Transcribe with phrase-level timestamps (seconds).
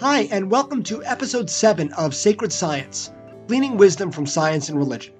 [0.00, 3.12] Hi, and welcome to episode 7 of Sacred Science
[3.48, 5.12] Gleaning Wisdom from Science and Religion.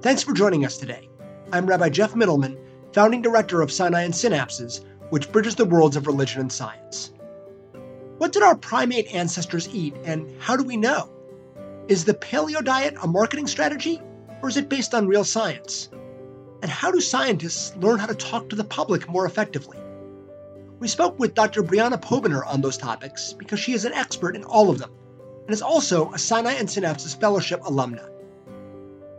[0.00, 1.10] Thanks for joining us today.
[1.52, 2.56] I'm Rabbi Geoff Mitelman,
[2.94, 7.12] founding director of Sinai and Synapses, which bridges the worlds of religion and science.
[8.16, 11.12] What did our primate ancestors eat, and how do we know?
[11.88, 14.00] Is the paleo diet a marketing strategy,
[14.40, 15.90] or is it based on real science?
[16.62, 19.81] And how do scientists learn how to talk to the public more effectively?
[20.82, 21.62] We spoke with Dr.
[21.62, 24.90] Briana Pobiner on those topics because she is an expert in all of them
[25.44, 28.10] and is also a Sinai and Synapses Fellowship alumna.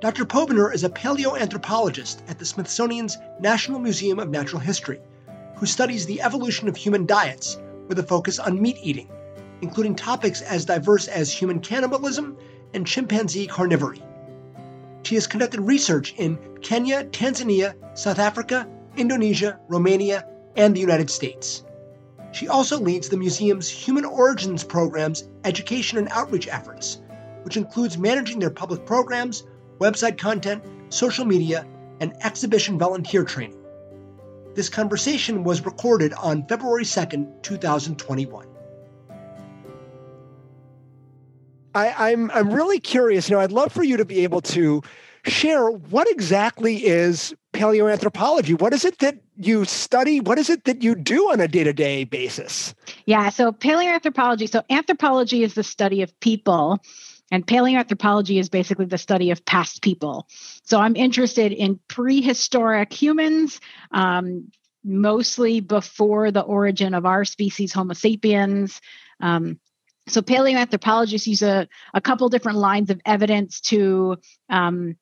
[0.02, 0.26] Dr.
[0.26, 5.00] Pobiner is a paleoanthropologist at the Smithsonian's National Museum of Natural History
[5.56, 9.08] who studies the evolution of human diets with a focus on meat eating,
[9.62, 12.36] including topics as diverse as human cannibalism
[12.74, 14.02] and chimpanzee carnivory.
[15.04, 18.68] She has conducted research in Kenya, Tanzania, South Africa,
[18.98, 21.64] Indonesia, Romania, and the United States.
[22.32, 27.00] She also leads the museum's Human Origins Program's education and outreach efforts,
[27.44, 29.44] which includes managing their public programs,
[29.80, 31.66] website content, social media,
[32.00, 33.60] and exhibition volunteer training.
[34.56, 38.48] This conversation was recorded on February 2nd, 2021.
[41.76, 43.30] I, I'm I'm really curious.
[43.30, 44.82] You know, I'd love for you to be able to
[45.26, 48.60] share what exactly is paleoanthropology.
[48.60, 50.20] What is it that you study?
[50.20, 52.74] What is it that you do on a day to day basis?
[53.06, 54.50] Yeah, so paleoanthropology.
[54.50, 56.80] So anthropology is the study of people.
[57.32, 60.28] And paleoanthropology is basically the study of past people.
[60.66, 63.60] So I'm interested in prehistoric humans,
[63.92, 64.52] um,
[64.84, 68.82] mostly before the origin of our species, Homo sapiens.
[69.20, 69.60] Um,
[70.08, 74.18] so paleoanthropologists use a, a couple different lines of evidence to
[74.50, 74.96] um,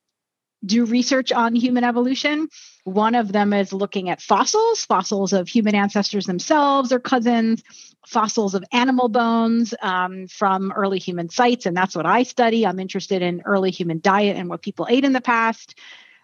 [0.66, 2.48] do research on human evolution.
[2.84, 7.64] One of them is looking at fossils, fossils of human ancestors themselves or cousins,
[8.08, 11.66] fossils of animal bones um, from early human sites.
[11.66, 12.66] And that's what I study.
[12.66, 15.78] I'm interested in early human diet and what people ate in the past.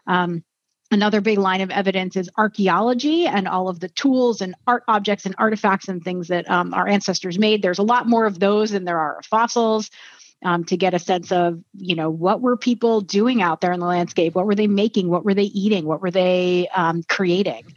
[0.08, 0.44] Um,
[0.90, 5.26] another big line of evidence is archaeology and all of the tools and art objects
[5.26, 7.62] and artifacts and things that um, our ancestors made.
[7.62, 9.92] There's a lot more of those than there are fossils
[10.44, 13.80] um, to get a sense of you know what were people doing out there in
[13.80, 14.36] the landscape?
[14.36, 15.10] What were they making?
[15.10, 15.86] What were they eating?
[15.86, 17.74] What were they um, creating?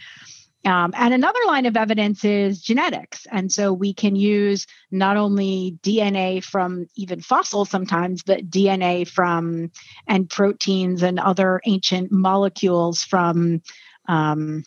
[0.64, 3.26] Um, and another line of evidence is genetics.
[3.30, 9.70] And so we can use not only DNA from even fossils sometimes, but DNA from
[10.06, 13.62] and proteins and other ancient molecules from
[14.06, 14.64] um,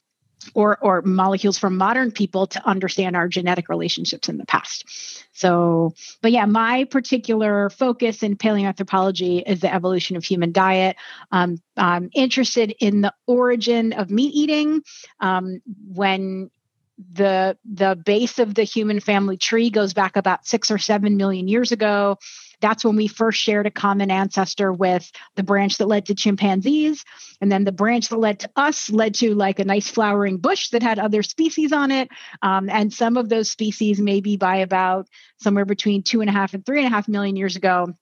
[0.53, 4.85] or or molecules from modern people to understand our genetic relationships in the past.
[5.33, 10.95] So, but yeah, my particular focus in paleoanthropology is the evolution of human diet.
[11.31, 14.83] Um, I'm interested in the origin of meat eating.
[15.19, 16.51] Um, when
[17.13, 21.47] the the base of the human family tree goes back about six or seven million
[21.47, 22.17] years ago
[22.63, 27.03] that's when we first shared a common ancestor with the branch that led to chimpanzees.
[27.41, 30.69] And then the branch that led to us led to like a nice flowering bush
[30.69, 32.07] that had other species on it.
[32.41, 35.07] Um, and some of those species, maybe by about
[35.41, 37.93] somewhere between two and a half and three and a half million years ago,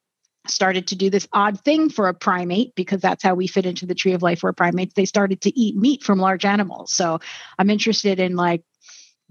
[0.47, 3.85] started to do this odd thing for a primate because that's how we fit into
[3.85, 7.19] the tree of life where primates they started to eat meat from large animals so
[7.59, 8.63] i'm interested in like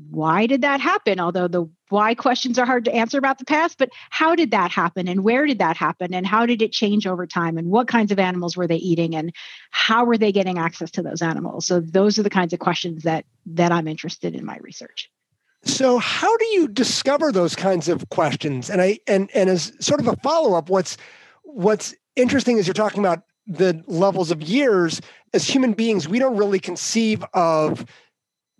[0.09, 1.21] why did that happen?
[1.21, 4.71] Although the why questions are hard to answer about the past, but how did that
[4.71, 7.89] happen and where did that happen and how did it change over time and what
[7.89, 9.35] kinds of animals were they eating and
[9.71, 11.67] how were they getting access to those animals?
[11.67, 15.11] So those are the kinds of questions that that I'm interested in my research.
[15.65, 18.71] So how do you discover those kinds of questions?
[18.71, 20.97] And I and and as sort of a follow-up, what's
[21.43, 25.01] what's interesting is you're talking about the levels of years
[25.35, 27.85] as human beings, we don't really conceive of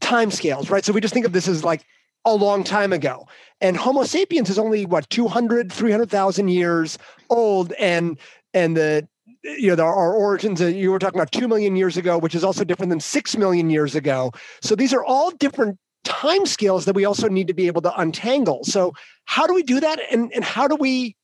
[0.01, 0.85] time scales, right?
[0.85, 1.85] So we just think of this as like
[2.25, 3.27] a long time ago.
[3.61, 6.99] And Homo sapiens is only what 200, 300,000 years
[7.29, 8.19] old and
[8.53, 9.07] and the
[9.43, 12.45] you know our origins uh, you were talking about 2 million years ago which is
[12.45, 14.33] also different than 6 million years ago.
[14.61, 18.01] So these are all different time scales that we also need to be able to
[18.01, 18.65] untangle.
[18.65, 18.93] So
[19.25, 21.17] how do we do that and and how do we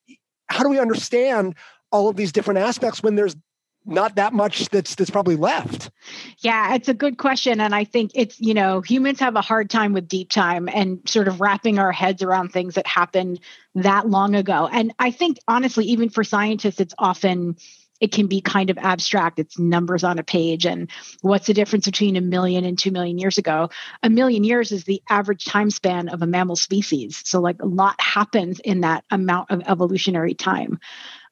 [0.48, 1.54] how do we understand
[1.92, 3.36] all of these different aspects when there's
[3.86, 5.90] not that much that's that's probably left.
[6.38, 7.60] Yeah it's a good question.
[7.60, 11.00] And i think it's you know humans have a hard time with deep time and
[11.08, 13.40] sort of wrapping our heads around things that happened
[13.74, 14.68] that long ago.
[14.70, 17.56] And i think honestly even for scientists it's often
[18.00, 19.38] it can be kind of abstract.
[19.38, 20.66] It's numbers on a page.
[20.66, 20.90] And
[21.22, 23.70] what's the difference between a million and two million years ago?
[24.02, 27.22] A million years is the average time span of a mammal species.
[27.24, 30.78] So like a lot happens in that amount of evolutionary time.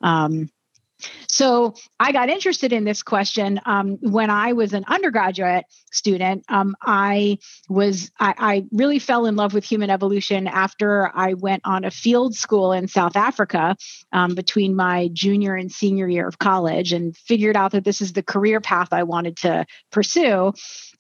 [0.01, 0.51] Um,
[1.29, 6.45] so I got interested in this question um, when I was an undergraduate student.
[6.49, 11.63] Um, I was I, I, really fell in love with human evolution after I went
[11.65, 13.77] on a field school in South Africa
[14.13, 18.13] um, between my junior and senior year of college, and figured out that this is
[18.13, 20.53] the career path I wanted to pursue.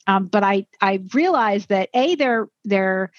[0.07, 3.13] Um, but I I realized that a there there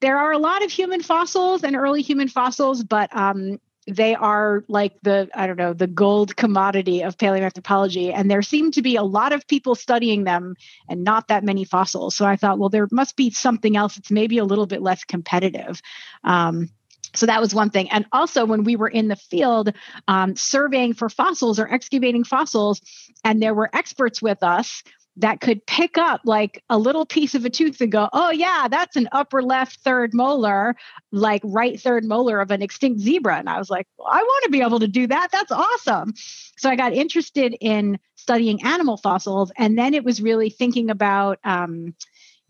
[0.00, 3.58] there are a lot of human fossils and early human fossils, but um,
[3.88, 8.70] they are like the i don't know the gold commodity of paleoanthropology and there seem
[8.70, 10.54] to be a lot of people studying them
[10.88, 12.14] and not that many fossils.
[12.14, 15.04] So i thought well there must be something else that's maybe a little bit less
[15.04, 15.80] competitive.
[16.24, 16.70] Um,
[17.14, 17.90] so that was one thing.
[17.90, 19.72] And also when we were in the field
[20.06, 22.82] um, surveying for fossils or excavating fossils
[23.24, 24.82] and there were experts with us
[25.18, 28.68] that could pick up like a little piece of a tooth and go, oh, yeah,
[28.70, 30.76] that's an upper left third molar,
[31.12, 33.36] like right third molar of an extinct zebra.
[33.36, 35.30] And I was like, well, I want to be able to do that.
[35.32, 36.14] That's awesome.
[36.56, 39.50] So I got interested in studying animal fossils.
[39.56, 41.94] And then it was really thinking about, um,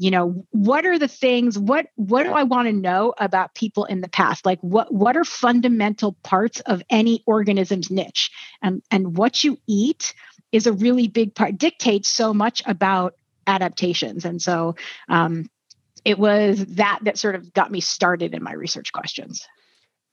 [0.00, 3.84] you know what are the things what what do i want to know about people
[3.84, 8.30] in the past like what what are fundamental parts of any organism's niche
[8.62, 10.14] and and what you eat
[10.52, 13.14] is a really big part dictates so much about
[13.46, 14.24] adaptations.
[14.24, 14.76] And so
[15.08, 15.50] um,
[16.04, 19.46] it was that that sort of got me started in my research questions.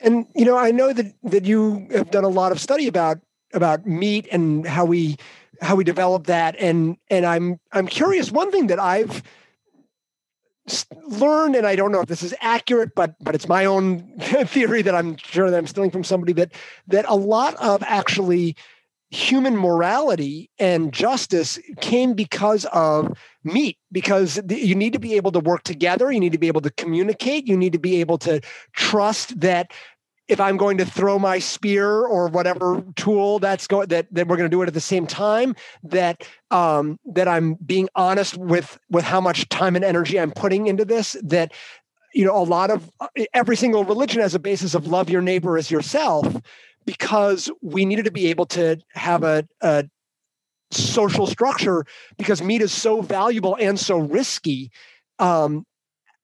[0.02, 3.20] And you know i know that that you have done a lot of study about
[3.54, 5.16] about meat and how we
[5.62, 6.56] how we develop that.
[6.60, 9.24] And and i'm i'm curious one thing that i've
[11.08, 14.02] learned and i don't know if this is accurate but but it's my own
[14.48, 16.52] theory that i'm sure that i'm stealing from somebody that
[16.88, 18.56] that a lot of actually
[19.12, 25.40] human morality and justice came because of meat because you need to be able to
[25.40, 28.42] work together you need to be able to communicate you need to be able to
[28.74, 29.72] trust that
[30.28, 34.38] if i'm going to throw my spear or whatever tool that's going that, that we're
[34.38, 38.80] going to do it at the same time that um that i'm being honest with
[38.90, 41.54] with how much time and energy i'm putting into this that
[42.16, 42.90] you know a lot of
[43.36, 46.36] every single religion has a basis of love your neighbor as yourself
[46.86, 49.86] because we needed to be able to have a, a
[50.72, 51.86] social structure
[52.18, 54.72] because meat is so valuable and so risky.
[55.20, 55.66] Um,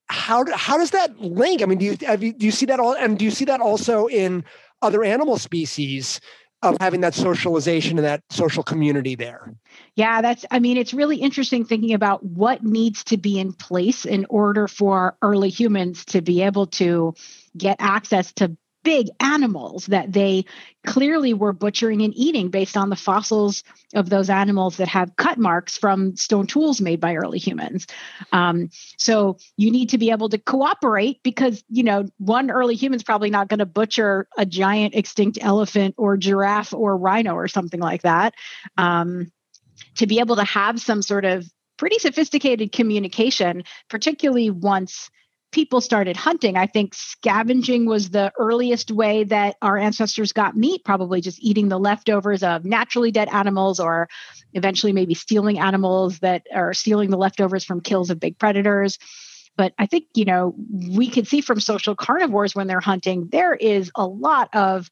[0.07, 1.61] how how does that link?
[1.61, 2.93] I mean, do you, you do you see that all?
[2.93, 4.43] And do you see that also in
[4.81, 6.19] other animal species
[6.63, 9.53] of having that socialization and that social community there?
[9.95, 10.45] Yeah, that's.
[10.51, 14.67] I mean, it's really interesting thinking about what needs to be in place in order
[14.67, 17.15] for early humans to be able to
[17.57, 20.45] get access to big animals that they
[20.85, 23.63] clearly were butchering and eating based on the fossils
[23.93, 27.85] of those animals that have cut marks from stone tools made by early humans.
[28.31, 33.03] Um, so you need to be able to cooperate because, you know, one early human's
[33.03, 37.79] probably not going to butcher a giant extinct elephant or giraffe or rhino or something
[37.79, 38.33] like that.
[38.77, 39.31] Um,
[39.95, 41.45] to be able to have some sort of
[41.77, 45.09] pretty sophisticated communication, particularly once
[45.51, 46.55] people started hunting.
[46.55, 51.69] I think scavenging was the earliest way that our ancestors got meat, probably just eating
[51.69, 54.09] the leftovers of naturally dead animals or
[54.53, 58.97] eventually maybe stealing animals that are stealing the leftovers from kills of big predators.
[59.57, 60.55] But I think, you know,
[60.89, 64.89] we can see from social carnivores when they're hunting, there is a lot of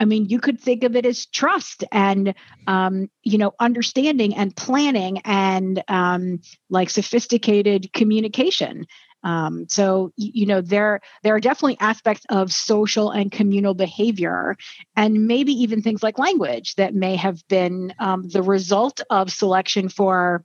[0.00, 2.34] I mean, you could think of it as trust and,
[2.66, 8.86] um, you know, understanding and planning and um, like sophisticated communication.
[9.22, 14.56] Um, so you know there there are definitely aspects of social and communal behavior,
[14.96, 19.88] and maybe even things like language that may have been um, the result of selection
[19.88, 20.44] for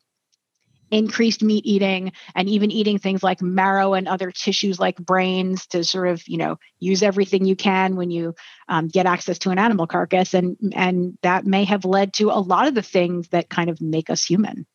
[0.91, 5.83] increased meat eating and even eating things like marrow and other tissues like brains to
[5.83, 8.35] sort of you know use everything you can when you
[8.67, 10.33] um, get access to an animal carcass.
[10.33, 13.81] And and that may have led to a lot of the things that kind of
[13.81, 14.65] make us human.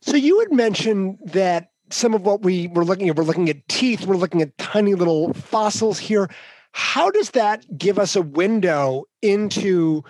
[0.00, 3.66] So you had mentioned that some of what we were looking at, we're looking at
[3.68, 6.28] teeth, we're looking at tiny little fossils here.
[6.72, 10.04] How does that give us a window into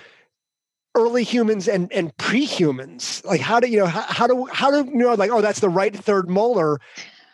[0.94, 3.22] early humans and and pre-humans?
[3.24, 5.60] Like how do you know how, how do how do you know like oh that's
[5.60, 6.80] the right third molar?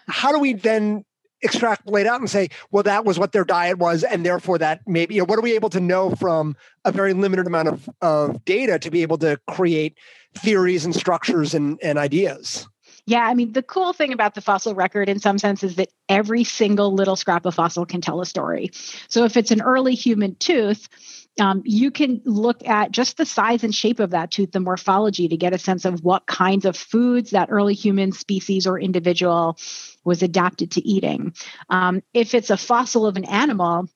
[0.09, 1.05] How do we then
[1.45, 5.15] extrapolate out and say, well, that was what their diet was, and therefore that maybe,
[5.15, 8.45] you know, what are we able to know from a very limited amount of, of
[8.45, 9.99] data to be able to create
[10.37, 12.67] theories and structures and, and ideas?
[13.07, 15.91] Yeah, I mean, the cool thing about the fossil record in some sense is that
[16.09, 18.71] every single little scrap of fossil can tell a story.
[19.09, 20.89] So if it's an early human tooth,
[21.39, 25.29] um, you can look at just the size and shape of that tooth, the morphology,
[25.29, 29.59] to get a sense of what kinds of foods that early human species or individual
[30.05, 31.35] was adapted to eating.
[31.69, 33.89] Um, if it's a fossil of an animal,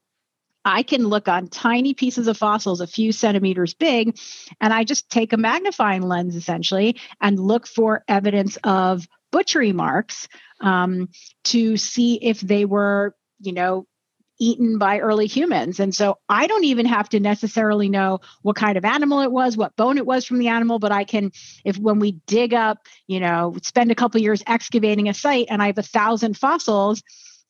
[0.69, 4.19] I can look on tiny pieces of fossils, a few centimeters big,
[4.61, 10.29] and I just take a magnifying lens essentially and look for evidence of butchery marks
[10.61, 11.09] um,
[11.45, 13.87] to see if they were, you know,
[14.41, 15.81] eaten by early humans.
[15.81, 19.57] And so I don't even have to necessarily know what kind of animal it was,
[19.57, 21.33] what bone it was from the animal, but I can,
[21.65, 25.63] if when we dig up, you know, spend a couple years excavating a site and
[25.63, 27.03] I have a thousand fossils,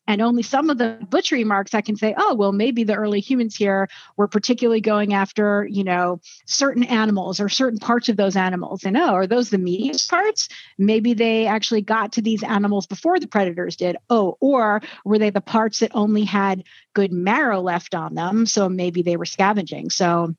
[0.09, 3.19] and only some of the butchery marks I can say, oh, well, maybe the early
[3.19, 3.87] humans here
[4.17, 8.85] were particularly going after, you know, certain animals or certain parts of those animals.
[8.85, 10.49] And oh, are those the meatiest parts?
[10.79, 13.97] Maybe they actually got to these animals before the predators did.
[14.09, 16.63] Oh, or were they the parts that only had
[16.95, 18.47] good marrow left on them?
[18.47, 19.91] So maybe they were scavenging.
[19.91, 20.33] So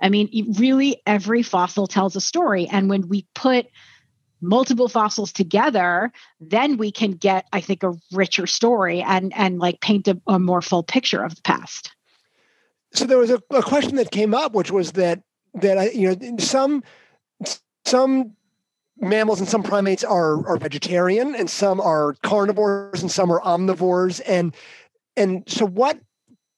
[0.00, 2.68] I mean, really, every fossil tells a story.
[2.68, 3.66] And when we put
[4.40, 9.80] multiple fossils together then we can get i think a richer story and and like
[9.80, 11.90] paint a, a more full picture of the past.
[12.94, 15.22] So there was a, a, question that came up which was that
[15.54, 16.82] that i you know some
[17.84, 18.36] some
[19.00, 24.20] mammals and some primates are are vegetarian and some are carnivores and some are omnivores.
[24.26, 24.54] And
[25.16, 25.98] and so what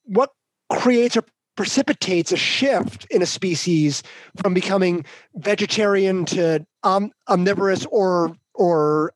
[0.05, 0.31] what
[0.71, 1.23] creates or
[1.61, 4.01] precipitates a shift in a species
[4.41, 9.13] from becoming vegetarian to om- omnivorous or or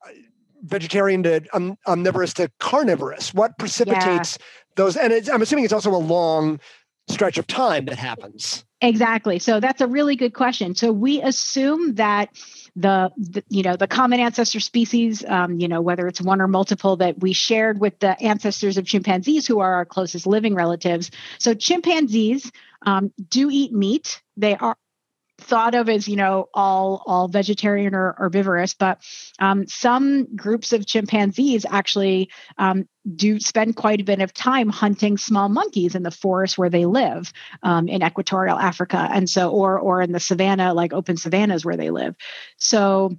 [0.62, 4.46] vegetarian to om- omnivorous to carnivorous what precipitates yeah.
[4.76, 6.60] those and i'm assuming it's also a long
[7.08, 8.66] stretch of time that happens.
[8.82, 9.40] Exactly.
[9.40, 10.76] So that's a really good question.
[10.76, 12.30] So we assume that
[12.76, 16.48] the, the, you know the common ancestor species um, you know whether it's one or
[16.48, 21.10] multiple that we shared with the ancestors of chimpanzees who are our closest living relatives.
[21.40, 22.52] So chimpanzees
[22.86, 24.22] um, do eat meat.
[24.36, 24.76] They are
[25.38, 29.02] thought of as you know all all vegetarian or herbivorous but
[29.40, 35.18] um, some groups of chimpanzees actually um, do spend quite a bit of time hunting
[35.18, 39.78] small monkeys in the forest where they live um, in equatorial africa and so or
[39.78, 42.16] or in the savannah like open savannas where they live.
[42.58, 43.16] So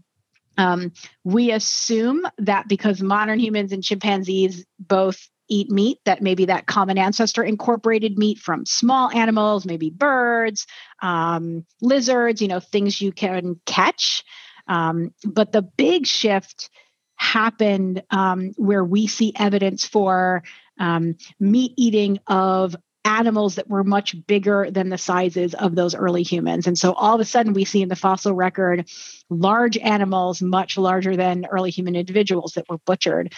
[0.58, 0.92] um,
[1.24, 6.98] we assume that because modern humans and chimpanzees both eat meat that maybe that common
[6.98, 10.66] ancestor incorporated meat from small animals maybe birds
[11.02, 14.24] um, lizards you know things you can catch.
[14.68, 16.70] Um, but the big shift
[17.16, 20.42] happened um, where we see evidence for
[20.78, 26.24] um, meat eating of animals that were much bigger than the sizes of those early
[26.24, 26.66] humans.
[26.66, 28.90] And so all of a sudden, we see in the fossil record
[29.30, 33.32] large animals much larger than early human individuals that were butchered.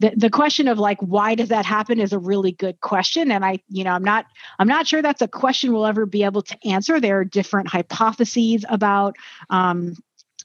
[0.00, 3.30] The, the question of like why does that happen is a really good question.
[3.30, 4.26] And I, you know, I'm not
[4.58, 7.00] I'm not sure that's a question we'll ever be able to answer.
[7.00, 9.16] There are different hypotheses about
[9.50, 9.96] um,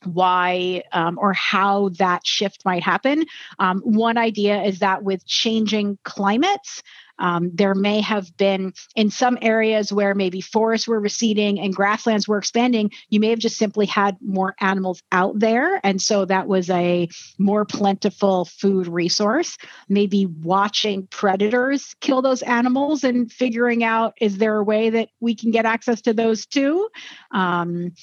[0.04, 3.26] why um, or how that shift might happen.
[3.60, 6.84] Um, one idea is that with changing climates,
[7.20, 12.28] um, there may have been in some areas where maybe forests were receding and grasslands
[12.28, 15.80] were expanding, you may have just simply had more animals out there.
[15.84, 19.58] And so that was a more plentiful food resource.
[19.90, 25.36] Maybe watching predators kill those animals and figuring out is there a way that we
[25.36, 26.90] can get access to those too?
[27.32, 27.94] Um,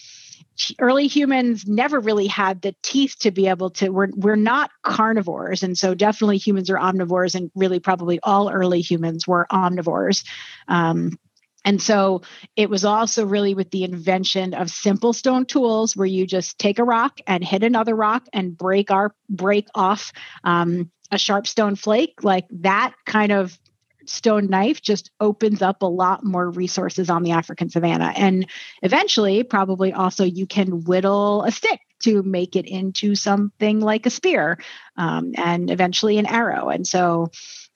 [0.80, 5.62] early humans never really had the teeth to be able to we're we're not carnivores
[5.62, 10.24] and so definitely humans are omnivores and really probably all early humans were omnivores.
[10.68, 11.18] Um,
[11.64, 12.22] and so
[12.56, 16.78] it was also really with the invention of simple stone tools where you just take
[16.78, 20.12] a rock and hit another rock and break our break off
[20.44, 23.58] um, a sharp stone flake like that kind of
[24.06, 28.12] stone knife just opens up a lot more resources on the African savannah.
[28.16, 28.46] And
[28.82, 34.10] eventually, probably also, you can whittle a stick to make it into something like a
[34.10, 34.58] spear
[34.96, 36.68] um, and eventually an arrow.
[36.68, 37.30] And so,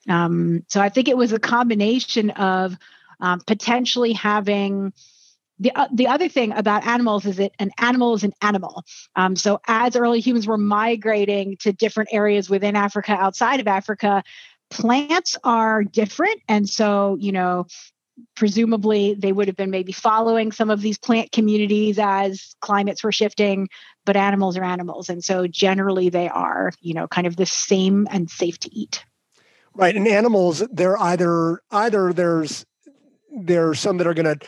[0.07, 2.77] um, so I think it was a combination of
[3.19, 4.93] um, potentially having
[5.59, 8.85] the, uh, the other thing about animals is that an animal is an animal.
[9.15, 14.23] Um, so as early humans were migrating to different areas within Africa, outside of Africa,
[14.69, 16.41] plants are different.
[16.47, 17.65] And so, you know,
[18.35, 23.11] presumably they would have been maybe following some of these plant communities as climates were
[23.11, 23.69] shifting,
[24.05, 25.09] but animals are animals.
[25.09, 29.03] And so generally they are, you know, kind of the same and safe to eat.
[29.73, 29.95] Right.
[29.95, 32.65] And animals, they're either either there's
[33.31, 34.45] there's some that are going to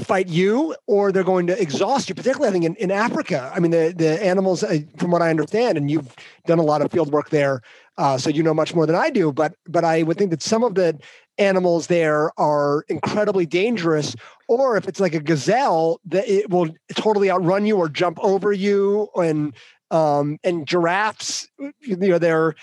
[0.00, 3.50] fight you or they're going to exhaust you particularly i think in, in africa.
[3.54, 6.14] I mean the, the animals uh, from what i understand and you've
[6.46, 7.62] done a lot of field work there
[7.96, 10.42] uh, so you know much more than i do but but i would think that
[10.42, 10.98] some of the
[11.38, 14.14] animals there are incredibly dangerous
[14.46, 18.52] or if it's like a gazelle that it will totally outrun you or jump over
[18.52, 19.54] you and
[19.90, 21.48] um and giraffes
[21.80, 22.54] you know they're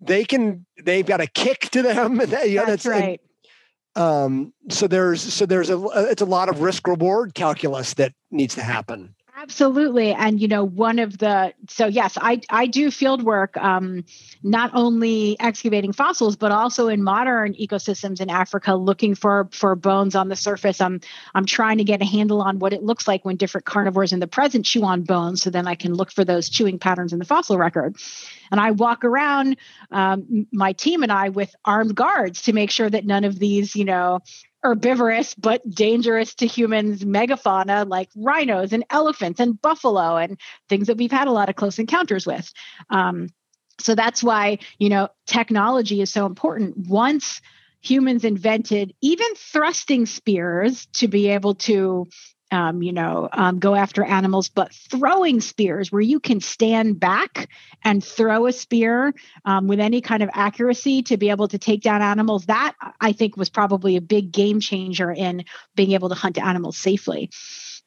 [0.00, 2.20] they can they've got a kick to them.
[2.44, 3.20] You know, that's, that's right
[3.96, 8.54] Um, so there's so there's a it's a lot of risk reward calculus that needs
[8.56, 9.14] to happen.
[9.36, 10.12] Absolutely.
[10.12, 14.04] And you know, one of the so yes, I I do field work um,
[14.44, 20.14] not only excavating fossils but also in modern ecosystems in Africa looking for for bones
[20.14, 20.80] on the surface.
[20.80, 21.00] I'm
[21.34, 24.20] I'm trying to get a handle on what it looks like when different carnivores in
[24.20, 27.18] the present chew on bones so then I can look for those chewing patterns in
[27.18, 27.96] the fossil record.
[28.52, 29.56] And I walk around
[29.90, 33.74] um, my team and I with armed guards to make sure that none of these,
[33.74, 34.20] you know,
[34.64, 40.96] herbivorous but dangerous to humans megafauna like rhinos and elephants and buffalo and things that
[40.96, 42.50] we've had a lot of close encounters with.
[42.88, 43.28] Um,
[43.78, 46.88] so that's why, you know, technology is so important.
[46.88, 47.40] Once
[47.82, 52.06] humans invented even thrusting spears to be able to
[52.54, 57.48] um, you know, um, go after animals, but throwing spears where you can stand back
[57.82, 59.12] and throw a spear
[59.44, 62.46] um, with any kind of accuracy to be able to take down animals.
[62.46, 65.44] That I think was probably a big game changer in
[65.74, 67.30] being able to hunt animals safely.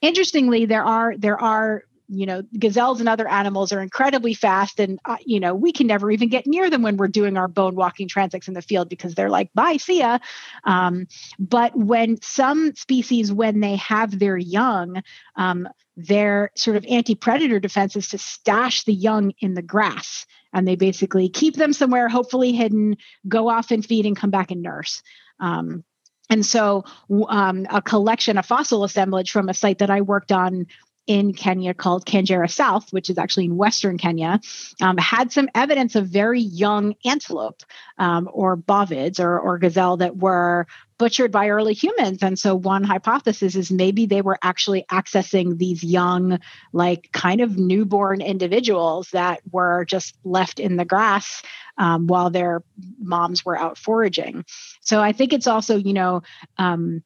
[0.01, 4.99] Interestingly, there are there are you know gazelles and other animals are incredibly fast and
[5.05, 7.75] uh, you know we can never even get near them when we're doing our bone
[7.75, 10.19] walking transects in the field because they're like bye see ya.
[10.63, 11.07] Um,
[11.39, 15.01] but when some species when they have their young
[15.35, 20.67] um, their sort of anti-predator defense is to stash the young in the grass and
[20.67, 22.95] they basically keep them somewhere hopefully hidden
[23.27, 25.01] go off and feed and come back and nurse.
[25.39, 25.83] Um,
[26.29, 26.83] and so,
[27.29, 30.67] um, a collection, a fossil assemblage from a site that I worked on
[31.07, 34.39] in Kenya called Kanjera South, which is actually in Western Kenya,
[34.81, 37.63] um, had some evidence of very young antelope
[37.97, 42.19] um, or bovids or, or gazelle that were butchered by early humans.
[42.21, 46.39] And so, one hypothesis is maybe they were actually accessing these young,
[46.73, 51.41] like kind of newborn individuals that were just left in the grass
[51.77, 52.63] um, while their
[52.99, 54.45] moms were out foraging.
[54.81, 56.23] So, I think it's also, you know,
[56.57, 57.03] um,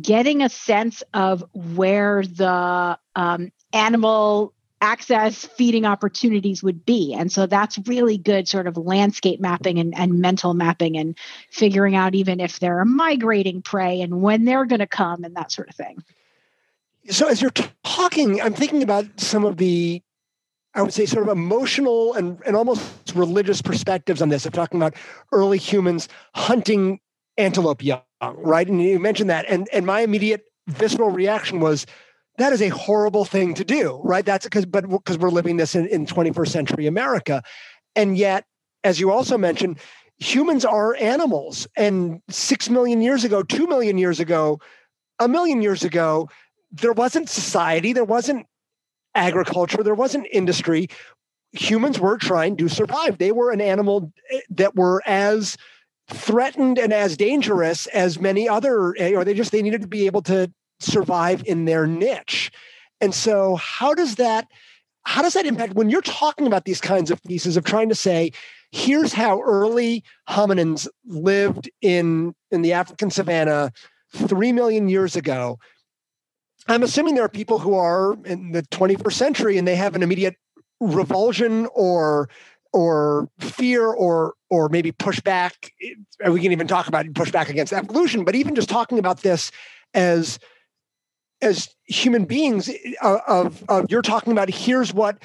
[0.00, 7.14] getting a sense of where the um, animal access feeding opportunities would be.
[7.14, 11.16] And so that's really good sort of landscape mapping and, and mental mapping and
[11.50, 15.36] figuring out even if they're a migrating prey and when they're going to come and
[15.36, 16.02] that sort of thing.
[17.10, 17.52] So as you're
[17.84, 20.02] talking, I'm thinking about some of the
[20.74, 24.80] I would say sort of emotional and, and almost religious perspectives on this i'm talking
[24.80, 24.94] about
[25.30, 26.98] early humans hunting
[27.36, 28.00] antelope young,
[28.36, 28.66] right?
[28.68, 29.46] And you mentioned that.
[29.48, 31.86] And and my immediate visceral reaction was
[32.38, 34.24] that is a horrible thing to do, right?
[34.24, 37.42] That's because, but because we're living this in, in 21st century America.
[37.94, 38.46] And yet,
[38.84, 39.78] as you also mentioned,
[40.18, 41.66] humans are animals.
[41.76, 44.60] And six million years ago, two million years ago,
[45.18, 46.28] a million years ago,
[46.70, 48.46] there wasn't society, there wasn't
[49.14, 50.88] agriculture, there wasn't industry.
[51.52, 53.18] Humans were trying to survive.
[53.18, 55.58] They were an animal eh, that were as
[56.14, 60.06] threatened and as dangerous as many other, eh, or they just they needed to be
[60.06, 62.50] able to survive in their niche.
[63.00, 64.48] And so how does that
[65.04, 67.94] how does that impact when you're talking about these kinds of pieces of trying to
[67.94, 68.30] say
[68.70, 73.72] here's how early hominins lived in in the African savannah
[74.14, 75.58] 3 million years ago
[76.68, 80.02] I'm assuming there are people who are in the 21st century and they have an
[80.02, 80.36] immediate
[80.80, 82.28] revulsion or
[82.72, 85.70] or fear or or maybe pushback.
[86.26, 89.50] We can even talk about pushback against evolution, but even just talking about this
[89.94, 90.38] as
[91.40, 92.70] as human beings
[93.02, 95.18] uh, of, of you're talking about here's what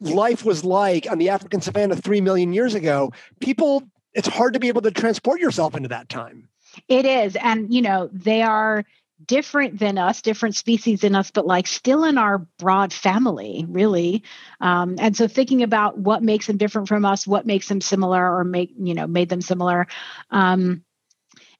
[0.00, 3.12] life was like on the African savannah 3 million years ago.
[3.40, 6.48] People it's hard to be able to transport yourself into that time.
[6.88, 7.36] It is.
[7.36, 8.84] And you know they are
[9.26, 14.22] different than us different species than us but like still in our broad family really
[14.60, 18.38] um, and so thinking about what makes them different from us what makes them similar
[18.38, 19.86] or make you know made them similar
[20.30, 20.82] um,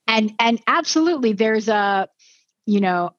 [0.07, 2.09] and and absolutely there's a
[2.67, 3.13] you know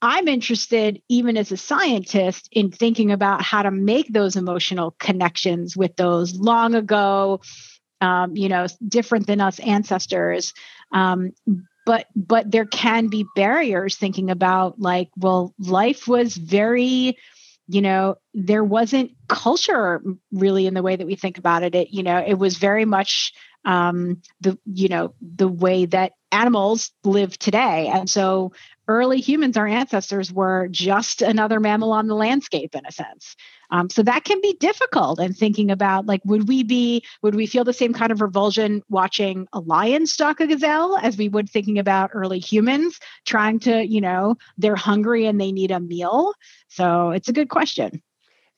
[0.00, 5.76] I'm interested, even as a scientist, in thinking about how to make those emotional connections
[5.76, 7.40] with those long ago,
[8.00, 10.54] um, you know, different than us ancestors.
[10.92, 11.32] Um,
[11.84, 17.18] but but there can be barriers thinking about like, well, life was very,
[17.68, 21.74] you know, there wasn't culture really in the way that we think about it.
[21.74, 23.32] It you know, it was very much
[23.64, 28.52] um, the you know the way that animals live today, and so
[28.88, 33.36] early humans, our ancestors, were just another mammal on the landscape in a sense.
[33.72, 35.18] Um, so that can be difficult.
[35.18, 38.82] And thinking about like, would we be, would we feel the same kind of revulsion
[38.88, 43.84] watching a lion stalk a gazelle as we would thinking about early humans trying to,
[43.84, 46.34] you know, they're hungry and they need a meal.
[46.68, 48.02] So it's a good question.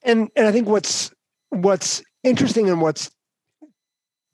[0.03, 1.11] And and I think what's
[1.49, 3.11] what's interesting and what's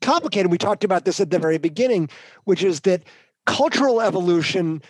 [0.01, 2.09] complicated, we talked about this at the very beginning,
[2.45, 3.03] which is that
[3.45, 4.81] cultural evolution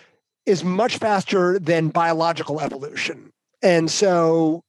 [0.46, 3.32] is much faster than biological evolution.
[3.62, 4.64] And so,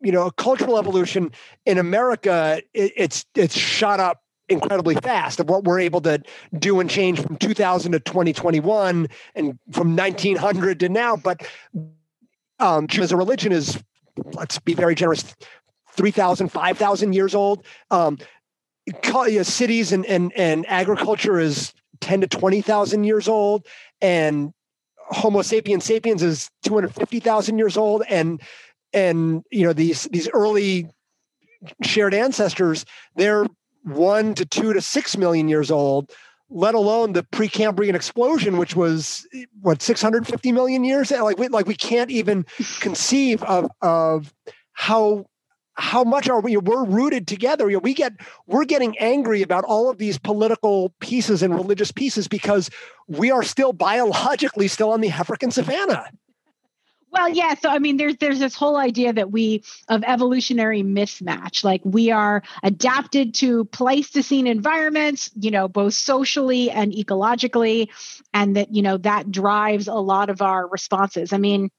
[0.00, 1.32] you know, cultural evolution
[1.66, 6.20] in America, it, it's it's shot up incredibly fast of what we're able to
[6.58, 11.16] do and change from 2000 to 2021 and from 1900 to now.
[11.16, 11.46] But
[12.58, 13.82] um, as a religion is,
[14.34, 15.34] let's be very generous,
[15.92, 17.64] 3,000, 5,000 years old.
[17.90, 18.18] Um,
[19.42, 23.66] cities and, and, and agriculture is 10 to 20,000 years old.
[24.00, 24.52] And
[24.96, 28.02] Homo sapiens sapiens is 250,000 years old.
[28.08, 28.40] And,
[28.92, 30.88] and, you know, these, these early
[31.82, 32.84] shared ancestors,
[33.16, 33.46] they're
[33.84, 36.10] one to two to six million years old,
[36.50, 39.26] let alone the Precambrian explosion, which was
[39.60, 41.10] what 650 million years.
[41.10, 42.44] Like we, like we can't even
[42.80, 44.34] conceive of of
[44.72, 45.26] how
[45.74, 48.12] how much are we we're rooted together you know, we get
[48.46, 52.68] we're getting angry about all of these political pieces and religious pieces because
[53.08, 56.10] we are still biologically still on the african savannah
[57.10, 57.54] well, yeah.
[57.54, 62.10] So I mean, there's there's this whole idea that we of evolutionary mismatch, like we
[62.12, 67.88] are adapted to Pleistocene environments, you know, both socially and ecologically,
[68.32, 71.32] and that you know that drives a lot of our responses.
[71.32, 71.70] I mean,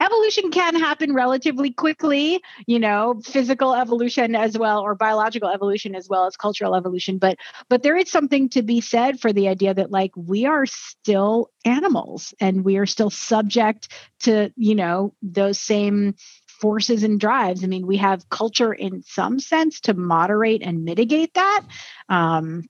[0.00, 6.08] evolution can happen relatively quickly you know physical evolution as well or biological evolution as
[6.08, 7.18] well as cultural evolution.
[7.18, 10.66] But but there is something to be said for the idea that like we are
[10.66, 13.88] still animals and we are still subject
[14.20, 16.14] to you know those same
[16.46, 17.64] forces and drives.
[17.64, 21.62] I mean we have culture in some sense to moderate and mitigate that.
[22.08, 22.68] Um,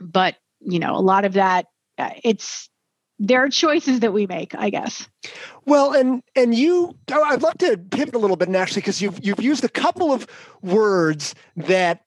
[0.00, 1.66] but you know a lot of that
[1.98, 2.68] uh, it's
[3.20, 5.06] there are choices that we make, I guess.
[5.66, 9.24] Well, and and you, oh, I'd love to pivot a little bit, actually, because you've
[9.24, 10.26] you've used a couple of
[10.62, 12.00] words that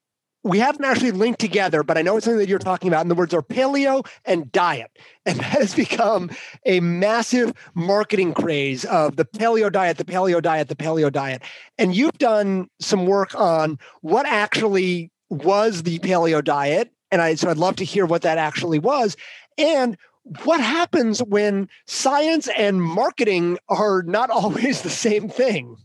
[0.43, 3.01] we haven't actually linked together, but I know it's something that you're talking about.
[3.01, 4.91] And the words are paleo and diet.
[5.25, 6.31] And that has become
[6.65, 11.43] a massive marketing craze of the paleo diet, the paleo diet, the paleo diet.
[11.77, 16.91] And you've done some work on what actually was the paleo diet.
[17.09, 19.15] And I so I'd love to hear what that actually was.
[19.57, 19.95] And
[20.43, 25.77] what happens when science and marketing are not always the same thing?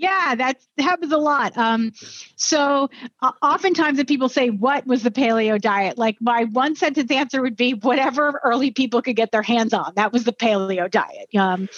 [0.00, 1.58] Yeah, that happens a lot.
[1.58, 1.92] Um,
[2.36, 2.88] so,
[3.20, 5.98] uh, oftentimes, when people say, What was the paleo diet?
[5.98, 9.92] Like, my one sentence answer would be, Whatever early people could get their hands on.
[9.96, 11.34] That was the paleo diet.
[11.36, 11.68] Um,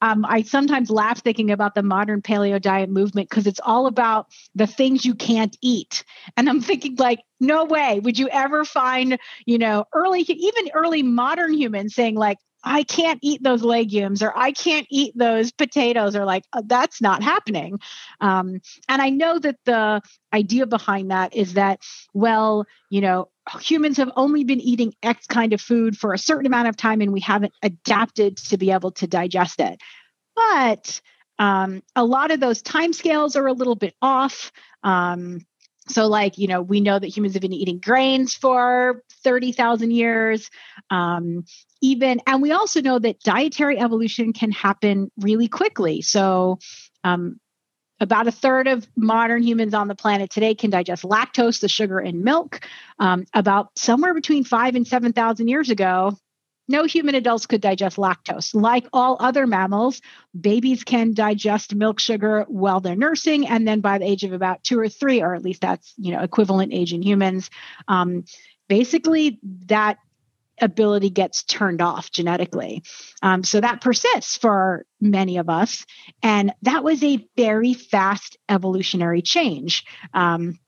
[0.00, 4.28] um, I sometimes laugh thinking about the modern paleo diet movement because it's all about
[4.54, 6.04] the things you can't eat.
[6.38, 11.02] And I'm thinking, like, no way would you ever find, you know, early, even early
[11.02, 16.16] modern humans saying, like, I can't eat those legumes or I can't eat those potatoes
[16.16, 17.78] or like uh, that's not happening.
[18.20, 21.80] Um, and I know that the idea behind that is that,
[22.14, 23.28] well, you know,
[23.60, 27.00] humans have only been eating X kind of food for a certain amount of time
[27.00, 29.80] and we haven't adapted to be able to digest it.
[30.34, 31.00] But
[31.38, 34.50] um, a lot of those time scales are a little bit off.
[34.82, 35.40] Um,
[35.88, 40.50] so, like, you know, we know that humans have been eating grains for 30,000 years.
[40.90, 41.44] Um,
[41.80, 46.02] even, and we also know that dietary evolution can happen really quickly.
[46.02, 46.58] So,
[47.04, 47.40] um,
[48.00, 51.98] about a third of modern humans on the planet today can digest lactose, the sugar
[51.98, 52.60] in milk.
[53.00, 56.16] Um, about somewhere between five and 7,000 years ago,
[56.68, 58.54] no human adults could digest lactose.
[58.54, 60.00] Like all other mammals,
[60.38, 64.62] babies can digest milk sugar while they're nursing, and then by the age of about
[64.62, 67.50] two or three, or at least that's you know equivalent age in humans,
[67.88, 68.24] um,
[68.68, 69.98] basically that
[70.60, 72.82] ability gets turned off genetically.
[73.22, 75.84] Um, so that persists for many of us,
[76.22, 79.84] and that was a very fast evolutionary change.
[80.14, 80.58] Um,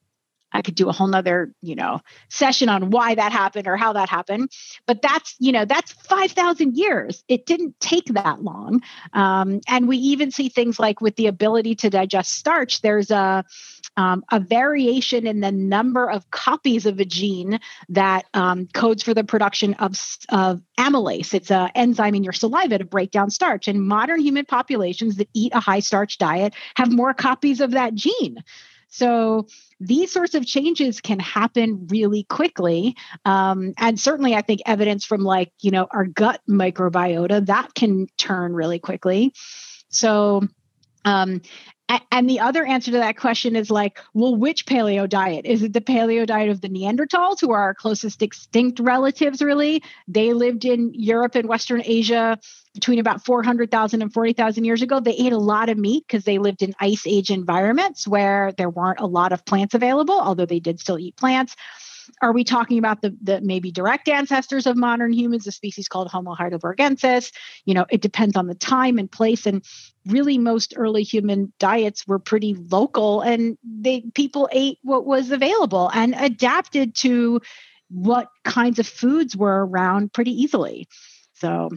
[0.53, 3.93] I could do a whole nother, you know, session on why that happened or how
[3.93, 4.51] that happened.
[4.87, 7.23] But that's, you know, that's 5,000 years.
[7.29, 8.83] It didn't take that long.
[9.13, 13.45] Um, and we even see things like with the ability to digest starch, there's a,
[14.01, 17.61] um, a variation in the number of copies of a gene
[17.91, 19.93] that um, codes for the production of,
[20.31, 21.35] of amylase.
[21.35, 23.69] It's an enzyme in your saliva to break down starch.
[23.69, 27.95] And modern human populations that eat a high starch diet have more copies of that
[27.95, 28.43] gene.
[28.89, 29.47] So
[29.81, 32.97] these sorts of changes can happen really quickly.
[33.27, 38.07] Um, and certainly, I think evidence from like, you know, our gut microbiota that can
[38.17, 39.35] turn really quickly.
[39.91, 40.49] So,
[41.05, 41.43] um,
[42.13, 45.47] and the other answer to that question is like, well, which paleo diet?
[45.47, 49.83] Is it the paleo diet of the Neanderthals, who are our closest extinct relatives, really?
[50.07, 52.39] They lived in Europe and Western Asia
[52.75, 55.01] between about 400,000 and 40,000 years ago.
[55.01, 58.71] They ate a lot of meat because they lived in ice age environments where there
[58.71, 61.57] weren't a lot of plants available, although they did still eat plants.
[62.23, 66.09] Are we talking about the, the maybe direct ancestors of modern humans, a species called
[66.09, 67.33] Homo heidelbergensis?
[67.65, 69.47] You know, it depends on the time and place.
[69.47, 69.65] And
[70.07, 75.91] really, most early human diets were pretty local, and they people ate what was available
[75.93, 77.41] and adapted to
[77.89, 80.89] what kinds of foods were around pretty easily.
[81.35, 81.71] So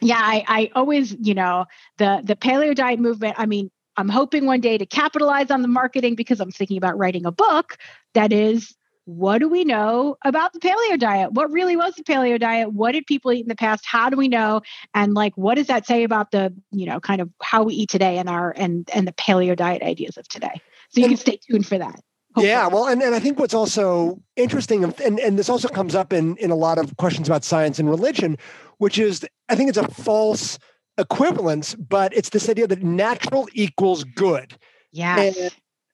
[0.00, 1.66] yeah, I, I always, you know,
[1.98, 5.68] the the paleo diet movement, I mean, I'm hoping one day to capitalize on the
[5.68, 7.76] marketing because I'm thinking about writing a book
[8.14, 8.74] that is
[9.10, 11.32] what do we know about the paleo diet?
[11.32, 12.72] What really was the paleo diet?
[12.72, 13.84] What did people eat in the past?
[13.84, 14.62] How do we know?
[14.94, 17.90] And like what does that say about the, you know, kind of how we eat
[17.90, 20.60] today and our and and the paleo diet ideas of today?
[20.90, 22.00] So you can stay tuned for that.
[22.34, 22.46] Hopefully.
[22.46, 26.12] Yeah, well, and, and I think what's also interesting, and, and this also comes up
[26.12, 28.38] in, in a lot of questions about science and religion,
[28.78, 30.56] which is I think it's a false
[30.96, 34.56] equivalence, but it's this idea that natural equals good.
[34.92, 35.18] Yeah.
[35.18, 35.50] And,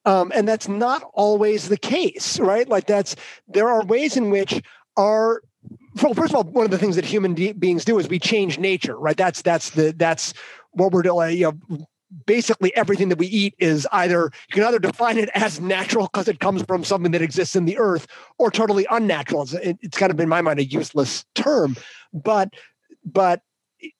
[0.07, 2.69] um, and that's not always the case, right?
[2.69, 3.17] Like that's
[3.49, 4.63] there are ways in which
[4.97, 5.43] our
[6.03, 8.19] well, first of all, one of the things that human de- beings do is we
[8.19, 9.17] change nature, right?
[9.17, 10.33] That's that's the that's
[10.71, 11.37] what we're doing.
[11.37, 11.87] You know,
[12.27, 16.29] basically everything that we eat is either you can either define it as natural because
[16.29, 18.07] it comes from something that exists in the earth,
[18.39, 19.43] or totally unnatural.
[19.43, 21.77] It's, it's kind of in my mind a useless term,
[22.13, 22.51] but
[23.05, 23.43] but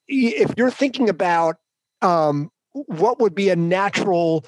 [0.07, 1.57] if you're thinking about
[2.03, 4.45] um, what would be a natural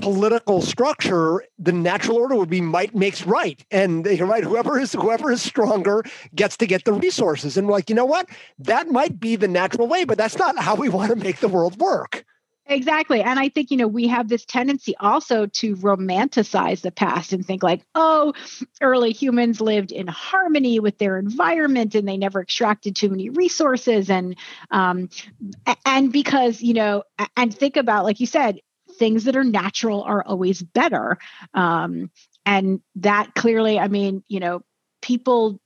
[0.00, 3.64] political structure, the natural order would be might makes right.
[3.70, 7.56] And right, whoever is whoever is stronger gets to get the resources.
[7.56, 8.28] And like, you know what?
[8.58, 11.48] That might be the natural way, but that's not how we want to make the
[11.48, 12.24] world work.
[12.70, 13.22] Exactly.
[13.22, 17.44] And I think, you know, we have this tendency also to romanticize the past and
[17.44, 18.34] think like, oh,
[18.82, 24.10] early humans lived in harmony with their environment and they never extracted too many resources.
[24.10, 24.36] And,
[24.70, 25.08] um,
[25.86, 27.04] and because, you know,
[27.38, 28.60] and think about, like you said,
[28.98, 31.18] things that are natural are always better.
[31.54, 32.10] Um,
[32.44, 34.62] and that clearly, I mean, you know,
[35.02, 35.60] people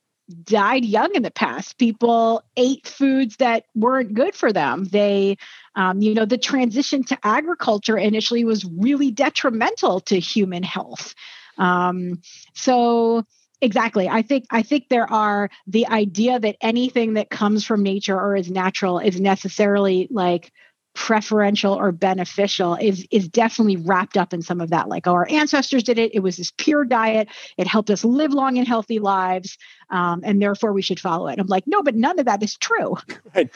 [0.45, 1.79] died young in the past.
[1.79, 4.85] People ate foods that weren't good for them.
[4.85, 5.37] They,
[5.75, 11.15] um, you know, the transition to agriculture initially was really detrimental to human health.
[11.59, 12.21] Um,
[12.55, 13.25] so,
[13.63, 18.19] exactly i think i think there are the idea that anything that comes from nature
[18.19, 20.53] or is natural is necessarily like
[20.95, 24.89] preferential or beneficial is is definitely wrapped up in some of that.
[24.89, 26.15] Like oh, our ancestors did it.
[26.15, 27.29] It was this pure diet.
[27.57, 29.57] It helped us live long and healthy lives
[29.91, 31.39] um, and therefore we should follow it.
[31.39, 32.97] I'm like no but none of that is true.
[33.35, 33.51] Right.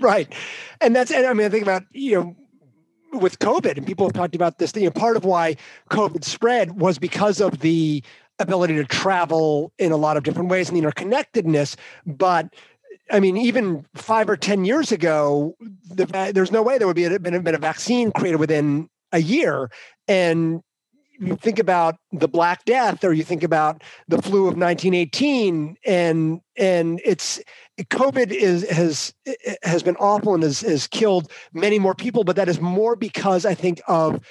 [0.00, 0.32] Right.
[0.80, 2.36] And that's and i mean i think about you know
[3.18, 5.56] with covid and people have talked about this you know part of why
[5.90, 8.02] covid spread was because of the
[8.38, 12.54] ability to travel in a lot of different ways and the interconnectedness but
[13.10, 17.04] I mean, even five or 10 years ago, the, there's no way there would be
[17.04, 19.70] a, been, been a vaccine created within a year.
[20.06, 20.62] And
[21.20, 26.40] you think about the Black Death, or you think about the flu of 1918, and
[26.56, 27.40] and it's
[27.78, 29.12] COVID is has
[29.62, 33.44] has been awful and has, has killed many more people, but that is more because
[33.44, 34.24] I think of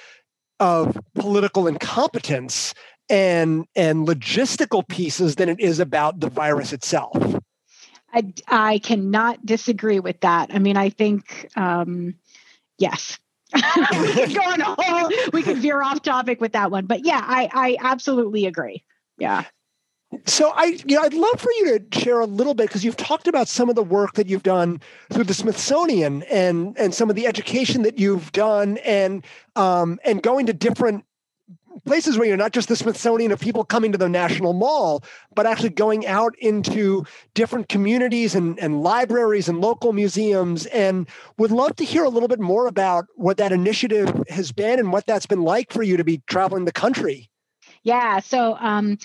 [0.58, 2.74] of political incompetence
[3.08, 7.16] and and logistical pieces than it is about the virus itself.
[8.12, 10.50] I, I cannot disagree with that.
[10.52, 12.14] I mean, I think, um,
[12.78, 13.18] yes.
[13.54, 16.86] we could go on a whole, we could veer off topic with that one.
[16.86, 18.84] But yeah, I, I absolutely agree.
[19.18, 19.44] Yeah.
[20.26, 22.96] So I, you know, I'd love for you to share a little bit because you've
[22.96, 24.80] talked about some of the work that you've done
[25.12, 30.20] through the Smithsonian and and some of the education that you've done and um, and
[30.20, 31.04] going to different
[31.84, 35.02] places where you're not just the Smithsonian of people coming to the National Mall,
[35.34, 37.04] but actually going out into
[37.34, 40.66] different communities and, and libraries and local museums.
[40.66, 44.78] And would love to hear a little bit more about what that initiative has been
[44.78, 47.30] and what that's been like for you to be traveling the country.
[47.82, 48.20] Yeah.
[48.20, 48.98] So, um,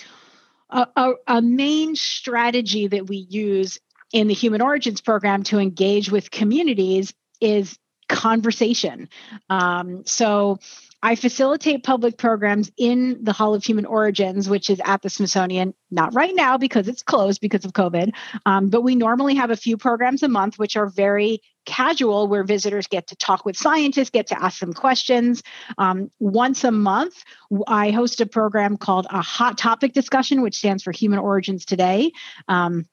[0.68, 3.78] a, a, main strategy that we use
[4.12, 9.08] in the Human Origins program to engage with communities is conversation.
[9.48, 10.58] Um, so,
[11.02, 15.74] I facilitate public programs in the Hall of Human Origins, which is at the Smithsonian,
[15.90, 18.12] not right now because it's closed because of COVID.
[18.46, 22.44] Um, but we normally have a few programs a month, which are very casual, where
[22.44, 25.42] visitors get to talk with scientists, get to ask them questions.
[25.76, 27.22] Um, once a month,
[27.66, 32.12] I host a program called a Hot Topic Discussion, which stands for Human Origins Today.
[32.48, 32.86] Um,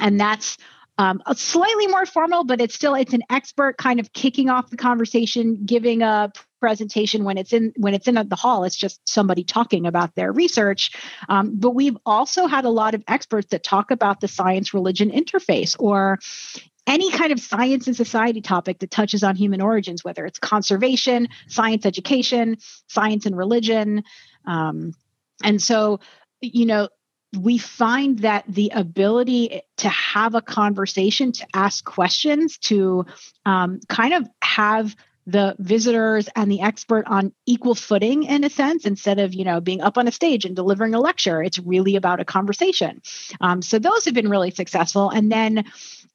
[0.00, 0.56] and that's
[0.98, 4.76] um, slightly more formal but it's still it's an expert kind of kicking off the
[4.76, 9.42] conversation giving a presentation when it's in when it's in the hall it's just somebody
[9.44, 10.92] talking about their research.
[11.28, 15.10] Um, but we've also had a lot of experts that talk about the science religion
[15.10, 16.18] interface or
[16.86, 21.28] any kind of science and society topic that touches on human origins whether it's conservation
[21.48, 22.56] science education
[22.88, 24.04] science and religion.
[24.46, 24.94] Um,
[25.42, 26.00] and so
[26.40, 26.88] you know
[27.38, 33.06] we find that the ability to have a conversation, to ask questions, to
[33.46, 34.96] um, kind of have
[35.26, 39.60] the visitors and the expert on equal footing in a sense instead of you know
[39.60, 41.42] being up on a stage and delivering a lecture.
[41.42, 43.02] It's really about a conversation.
[43.40, 45.10] Um, so those have been really successful.
[45.10, 45.64] And then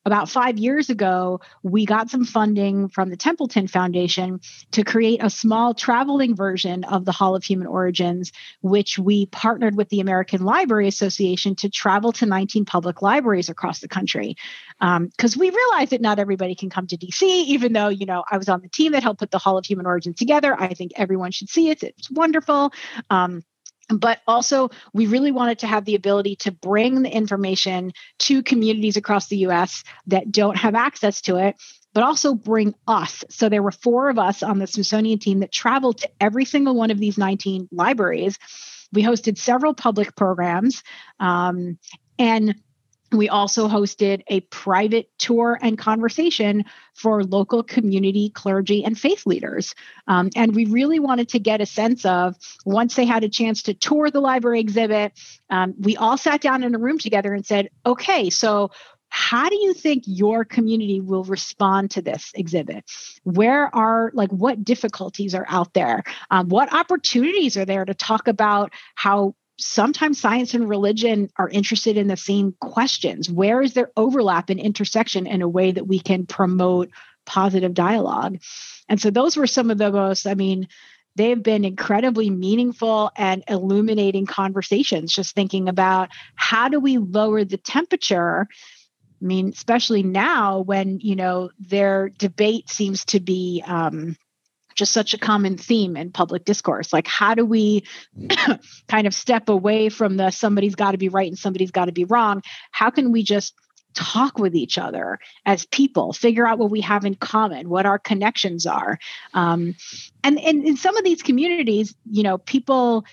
[0.06, 4.40] about five years ago, we got some funding from the Templeton Foundation
[4.72, 9.76] to create a small traveling version of the Hall of Human Origins, which we partnered
[9.76, 14.36] with the American Library Association to travel to 19 public libraries across the country.
[14.80, 18.24] Because um, we realized that not everybody can come to DC, even though, you know,
[18.30, 20.56] I was on the team that helped put the Hall of Human Origins together.
[20.60, 21.82] I think everyone should see it.
[21.82, 22.74] It's wonderful.
[23.10, 23.44] Um,
[23.88, 28.98] but also we really wanted to have the ability to bring the information to communities
[28.98, 31.56] across the US that don't have access to it
[31.96, 33.24] but also bring us.
[33.30, 36.76] So there were four of us on the Smithsonian team that traveled to every single
[36.76, 38.38] one of these 19 libraries.
[38.92, 40.84] We hosted several public programs.
[41.22, 41.80] Um,
[42.20, 42.56] and
[43.18, 49.76] we also hosted a private tour and conversation for local community, clergy, and faith leaders.
[50.08, 53.64] Um, and we really wanted to get a sense of once they had a chance
[53.64, 55.14] to tour the library exhibit,
[55.50, 58.72] um, we all sat down in a room together and said, okay, so
[59.10, 62.84] how do you think your community will respond to this exhibit
[63.24, 68.28] where are like what difficulties are out there um, what opportunities are there to talk
[68.28, 73.30] about how sometimes science and religion are interested in the same questions.
[73.30, 76.90] Where is there overlap and intersection in a way that we can promote
[77.26, 78.40] positive dialogue?
[78.90, 80.68] And so those were some of the most, I mean,
[81.16, 87.58] they've been incredibly meaningful and illuminating conversations, just thinking about how do we lower the
[87.58, 88.48] temperature.
[89.22, 94.18] I mean, especially now when, you know, their debate seems to be um,
[94.76, 96.94] just such a common theme in public discourse.
[96.94, 97.86] Like, how do we
[98.88, 101.92] kind of step away from the somebody's got to be right and somebody's got to
[101.92, 102.44] be wrong?
[102.72, 103.56] How can we just
[103.94, 107.98] talk with each other as people, figure out what we have in common, what our
[107.98, 109.00] connections are?
[109.34, 109.76] Um,
[110.24, 113.06] and, and in some of these communities, you know, people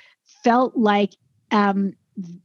[0.42, 1.12] felt like
[1.52, 1.94] um,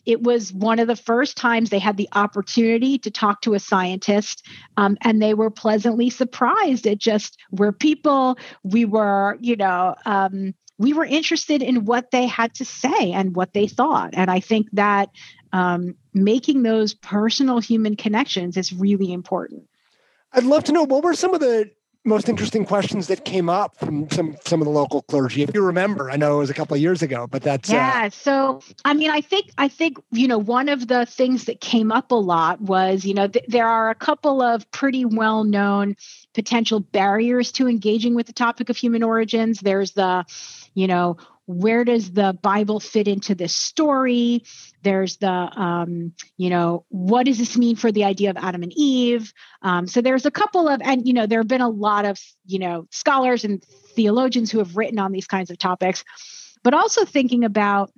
[0.06, 3.60] it was one of the first times they had the opportunity to talk to a
[3.60, 4.46] scientist
[4.78, 10.54] um, and they were pleasantly surprised at just where people we were you know um,
[10.78, 14.12] we were interested in what they had to say and what they thought.
[14.14, 15.10] And i think that
[15.54, 19.64] um, making those personal human connections is really important.
[20.34, 21.72] I'd love to know what were some of the
[22.08, 25.62] most interesting questions that came up from some some of the local clergy if you
[25.62, 26.10] remember.
[26.10, 28.62] I know it was a couple of years ago but that's uh, yeah uh, so
[28.86, 32.12] i mean i think i think you know one of the things that came up
[32.12, 35.96] a lot was you know th- there are a couple of pretty well known
[36.34, 39.60] potential barriers to engaging with the topic of human origins.
[39.60, 40.26] There's the
[40.76, 41.18] you know
[41.48, 44.44] where does the bible fit into this story?
[44.84, 48.74] There's the um, you know what does this mean for the idea of adam and
[48.76, 49.34] eve?
[49.62, 52.20] Um, so there's a couple of and you know there have been a lot of
[52.46, 53.64] you know scholars and
[53.96, 56.04] theologians who have written on these kinds of topics
[56.64, 57.92] but also thinking about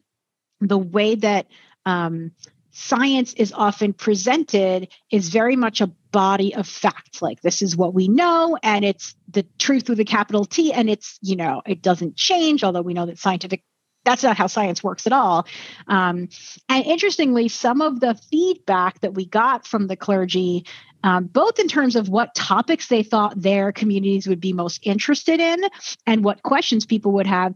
[0.61, 1.47] the way that
[1.85, 2.31] um,
[2.71, 7.21] science is often presented is very much a body of facts.
[7.21, 10.89] Like this is what we know and it's the truth with a capital T and
[10.89, 13.63] it's you know it doesn't change although we know that scientific
[14.05, 15.45] that's not how science works at all.
[15.87, 16.29] Um,
[16.69, 20.65] and interestingly some of the feedback that we got from the clergy
[21.03, 25.39] um, both in terms of what topics they thought their communities would be most interested
[25.39, 25.61] in
[26.05, 27.55] and what questions people would have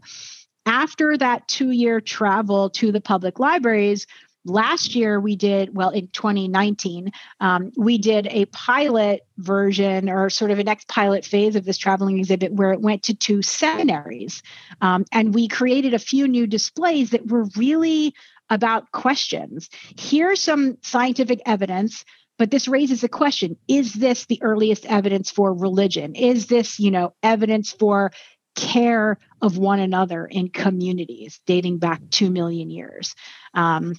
[0.66, 4.06] after that two year travel to the public libraries
[4.44, 10.50] last year we did well in 2019 um, we did a pilot version or sort
[10.50, 14.42] of a next pilot phase of this traveling exhibit where it went to two seminaries.
[14.80, 18.14] Um, and we created a few new displays that were really
[18.50, 19.70] about questions.
[19.98, 22.04] Here's some scientific evidence
[22.36, 23.56] but this raises a question.
[23.68, 26.16] Is this the earliest evidence for religion?
[26.16, 28.10] Is this you know evidence for
[28.56, 33.14] care of one another in communities dating back 2 million years?
[33.52, 33.94] Um,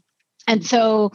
[0.48, 1.12] and so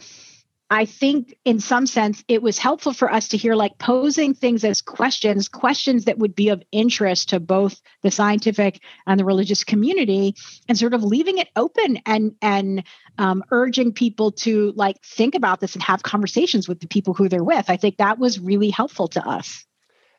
[0.71, 4.63] I think in some sense it was helpful for us to hear like posing things
[4.63, 9.65] as questions, questions that would be of interest to both the scientific and the religious
[9.65, 10.33] community,
[10.69, 12.85] and sort of leaving it open and and
[13.17, 17.27] um, urging people to like think about this and have conversations with the people who
[17.27, 17.69] they're with.
[17.69, 19.65] I think that was really helpful to us.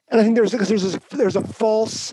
[0.09, 2.13] And I think there's there's a, there's a false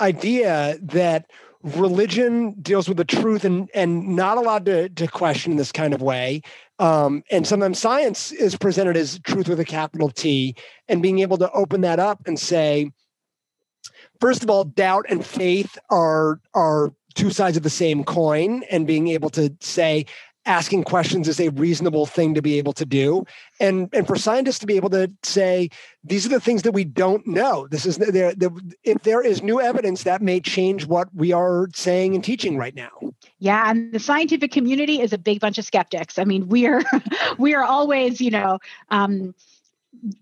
[0.00, 1.30] idea that
[1.64, 5.94] religion deals with the truth and and not allowed to, to question in this kind
[5.94, 6.42] of way.
[6.78, 10.54] Um, and sometimes science is presented as truth with a capital T,
[10.88, 12.92] and being able to open that up and say,
[14.20, 18.86] first of all, doubt and faith are are two sides of the same coin, and
[18.86, 20.04] being able to say,
[20.46, 23.24] asking questions is a reasonable thing to be able to do.
[23.60, 25.70] And and for scientists to be able to say
[26.02, 27.66] these are the things that we don't know.
[27.70, 31.68] This is there the, if there is new evidence that may change what we are
[31.74, 32.90] saying and teaching right now.
[33.38, 36.18] Yeah and the scientific community is a big bunch of skeptics.
[36.18, 36.82] I mean we are
[37.38, 38.58] we are always you know
[38.90, 39.34] um,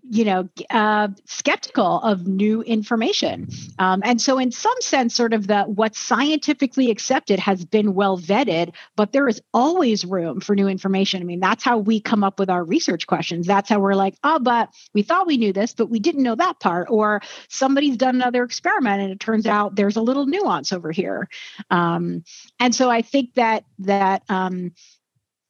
[0.09, 3.49] you know uh, skeptical of new information.
[3.79, 8.17] Um, and so in some sense sort of the what's scientifically accepted has been well
[8.17, 11.21] vetted but there is always room for new information.
[11.21, 13.47] I mean that's how we come up with our research questions.
[13.47, 16.35] That's how we're like oh but we thought we knew this but we didn't know
[16.35, 20.71] that part or somebody's done another experiment and it turns out there's a little nuance
[20.71, 21.29] over here.
[21.69, 22.23] Um,
[22.59, 24.73] and so i think that that um,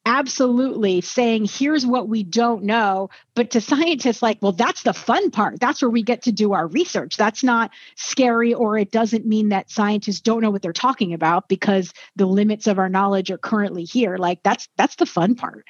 [0.05, 3.09] absolutely saying here's what we don't know.
[3.35, 5.59] But to scientists like well that's the fun part.
[5.59, 7.17] That's where we get to do our research.
[7.17, 11.47] That's not scary or it doesn't mean that scientists don't know what they're talking about
[11.47, 14.17] because the limits of our knowledge are currently here.
[14.17, 15.65] Like that's that's the fun part.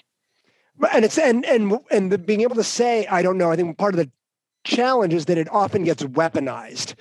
[0.92, 3.78] And it's and and and the, being able to say i don't know i think
[3.78, 4.10] part of the
[4.64, 6.96] challenge is that it often gets weaponized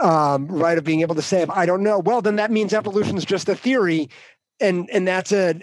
[0.00, 3.16] um, right of being able to say i don't know well then that means evolution
[3.16, 4.08] is just a theory
[4.60, 5.60] and and that's a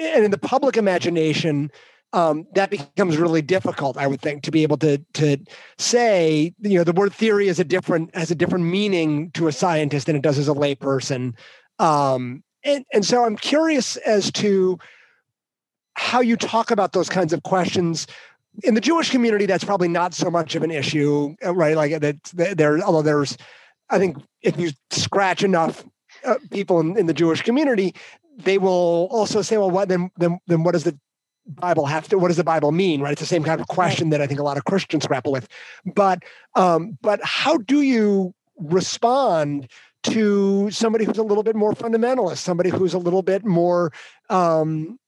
[0.00, 1.70] and in the public imagination,
[2.12, 3.96] um, that becomes really difficult.
[3.96, 5.36] I would think to be able to to
[5.78, 9.52] say, you know, the word theory is a different has a different meaning to a
[9.52, 11.34] scientist than it does as a layperson.
[11.78, 14.78] Um, and and so I'm curious as to
[15.94, 18.06] how you talk about those kinds of questions
[18.64, 19.46] in the Jewish community.
[19.46, 21.76] That's probably not so much of an issue, uh, right?
[21.76, 22.16] Like that
[22.56, 23.36] there, although there's,
[23.90, 25.84] I think if you scratch enough
[26.24, 27.94] uh, people in, in the Jewish community,
[28.38, 30.98] they will also say, well, what then, then, then what does the
[31.46, 33.00] Bible have to, what does the Bible mean?
[33.00, 33.12] Right.
[33.12, 35.48] It's the same kind of question that I think a lot of Christians grapple with.
[35.84, 36.22] But,
[36.54, 39.68] um, but how do you respond
[40.02, 43.92] to somebody who's a little bit more fundamentalist, somebody who's a little bit more,
[44.28, 44.98] um,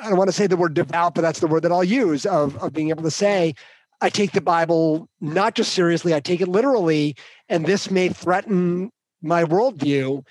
[0.00, 2.26] I don't want to say the word devout, but that's the word that I'll use
[2.26, 3.54] of, of being able to say,
[4.00, 7.16] I take the Bible not just seriously, I take it literally,
[7.48, 10.24] and this may threaten my worldview.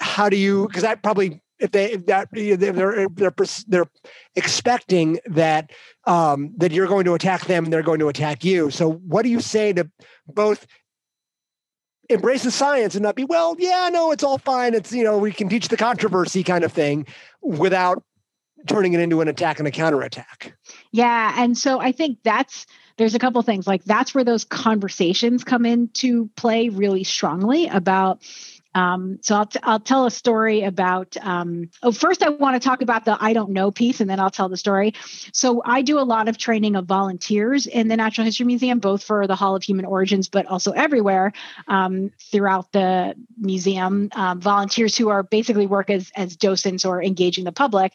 [0.00, 3.34] How do you, because I probably if they if that they're they're
[3.66, 3.86] they're
[4.36, 5.70] expecting that
[6.06, 8.70] um, that you're going to attack them and they're going to attack you.
[8.70, 9.90] So what do you say to
[10.26, 10.66] both
[12.08, 14.74] embrace the science and not be well yeah no it's all fine.
[14.74, 17.06] It's you know we can teach the controversy kind of thing
[17.42, 18.02] without
[18.66, 20.56] turning it into an attack and a counterattack?
[20.92, 22.66] Yeah and so i think that's
[22.98, 23.66] there's a couple things.
[23.66, 28.22] Like that's where those conversations come into play really strongly about
[28.78, 32.64] um, so I'll, t- I'll tell a story about, um, oh, first I want to
[32.64, 34.94] talk about the I don't know piece and then I'll tell the story.
[35.32, 39.02] So I do a lot of training of volunteers in the Natural History Museum, both
[39.02, 41.32] for the Hall of Human Origins, but also everywhere
[41.66, 44.10] um, throughout the museum.
[44.14, 47.92] Um, volunteers who are basically work as, as docents or engaging the public.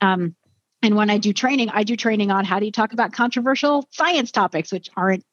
[0.00, 0.36] Um,
[0.82, 3.88] and when I do training, I do training on how do you talk about controversial
[3.90, 5.24] science topics, which aren't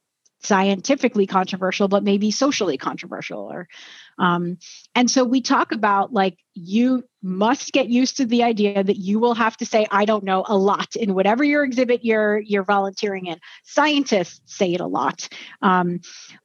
[0.43, 3.67] scientifically controversial but maybe socially controversial or
[4.19, 4.57] um,
[4.95, 9.19] and so we talk about like you must get used to the idea that you
[9.19, 12.63] will have to say i don't know a lot in whatever your exhibit you're you're
[12.63, 15.27] volunteering in scientists say it a lot
[15.61, 15.99] um,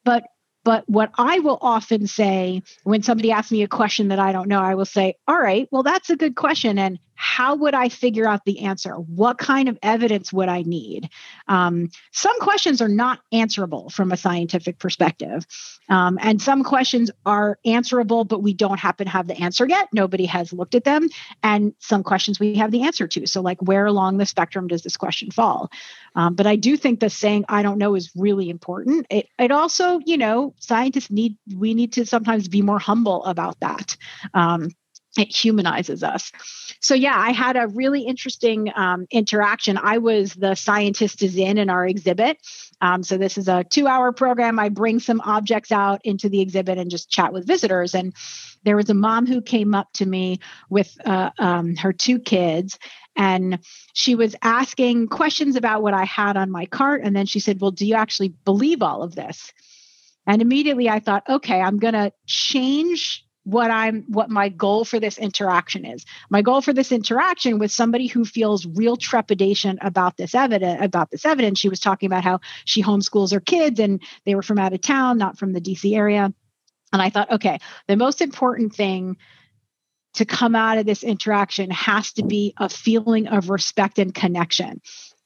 [0.05, 0.25] but
[0.65, 4.49] but what I will often say when somebody asks me a question that I don't
[4.49, 6.79] know, I will say, All right, well, that's a good question.
[6.79, 8.95] And how would I figure out the answer?
[8.95, 11.09] What kind of evidence would I need?
[11.47, 15.47] Um, some questions are not answerable from a scientific perspective.
[15.89, 19.89] Um, and some questions are answerable, but we don't happen to have the answer yet.
[19.93, 21.09] Nobody has looked at them.
[21.45, 23.25] And some questions we have the answer to.
[23.29, 25.71] So, like, where along the spectrum does this question fall?
[26.17, 29.07] Um, but I do think the saying, I don't know, is really important.
[29.11, 33.61] It, it also, you know, scientists need, we need to sometimes be more humble about
[33.61, 33.97] that.
[34.35, 34.71] Um,
[35.19, 36.33] it humanizes us.
[36.81, 39.77] So yeah, I had a really interesting um, interaction.
[39.77, 42.39] I was the scientist is in in our exhibit.
[42.81, 44.59] Um, so this is a two-hour program.
[44.59, 47.95] I bring some objects out into the exhibit and just chat with visitors.
[47.95, 48.15] And
[48.65, 50.41] there was a mom who came up to me
[50.71, 52.79] with uh, um, her two kids,
[53.15, 53.59] and
[53.93, 57.03] she was asking questions about what I had on my cart.
[57.05, 59.53] And then she said, "Well, do you actually believe all of this?"
[60.27, 65.01] And immediately I thought, okay, I'm going to change what I'm what my goal for
[65.01, 66.05] this interaction is.
[66.31, 71.11] My goal for this interaction with somebody who feels real trepidation about this evidence about
[71.11, 71.59] this evidence.
[71.59, 74.81] She was talking about how she homeschools her kids and they were from out of
[74.81, 76.33] town, not from the DC area.
[76.93, 79.17] And I thought, okay, the most important thing
[80.15, 84.81] to come out of this interaction has to be a feeling of respect and connection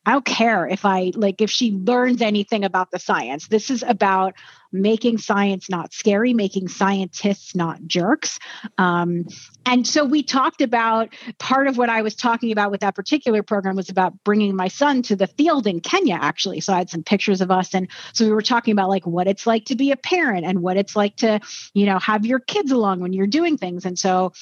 [0.06, 3.48] I don't care if I like if she learns anything about the science.
[3.48, 4.34] This is about
[4.72, 8.38] making science not scary, making scientists not jerks.
[8.78, 9.26] Um,
[9.64, 13.42] and so we talked about part of what I was talking about with that particular
[13.42, 16.60] program was about bringing my son to the field in Kenya, actually.
[16.60, 17.74] So I had some pictures of us.
[17.74, 20.62] And so we were talking about like what it's like to be a parent and
[20.62, 21.40] what it's like to,
[21.74, 23.84] you know, have your kids along when you're doing things.
[23.84, 24.32] And so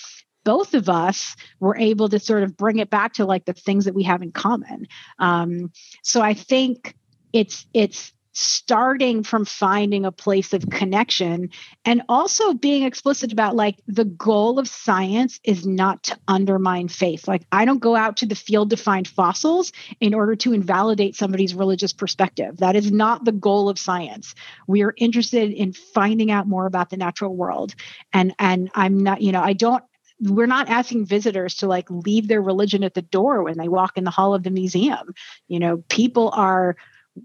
[0.45, 3.87] both of us were able to sort of bring it back to like the things
[3.87, 4.87] that we have in common.
[5.19, 5.73] Um,
[6.03, 6.95] so I think
[7.33, 11.49] it's it's starting from finding a place of connection
[11.85, 17.29] and also being explicit about like the goal of science is not to undermine faith.
[17.29, 21.15] Like i don't go out to the field to find fossils in order to invalidate
[21.15, 22.57] somebody's religious perspective.
[22.57, 24.35] That is not the goal of science.
[24.67, 27.75] We are interested in finding out more about the natural world.
[28.13, 29.85] And and i'm not you know i don't
[30.21, 33.97] we're not asking visitors to like leave their religion at the door when they walk
[33.97, 35.15] in the hall of the museum.
[35.49, 36.77] You know people are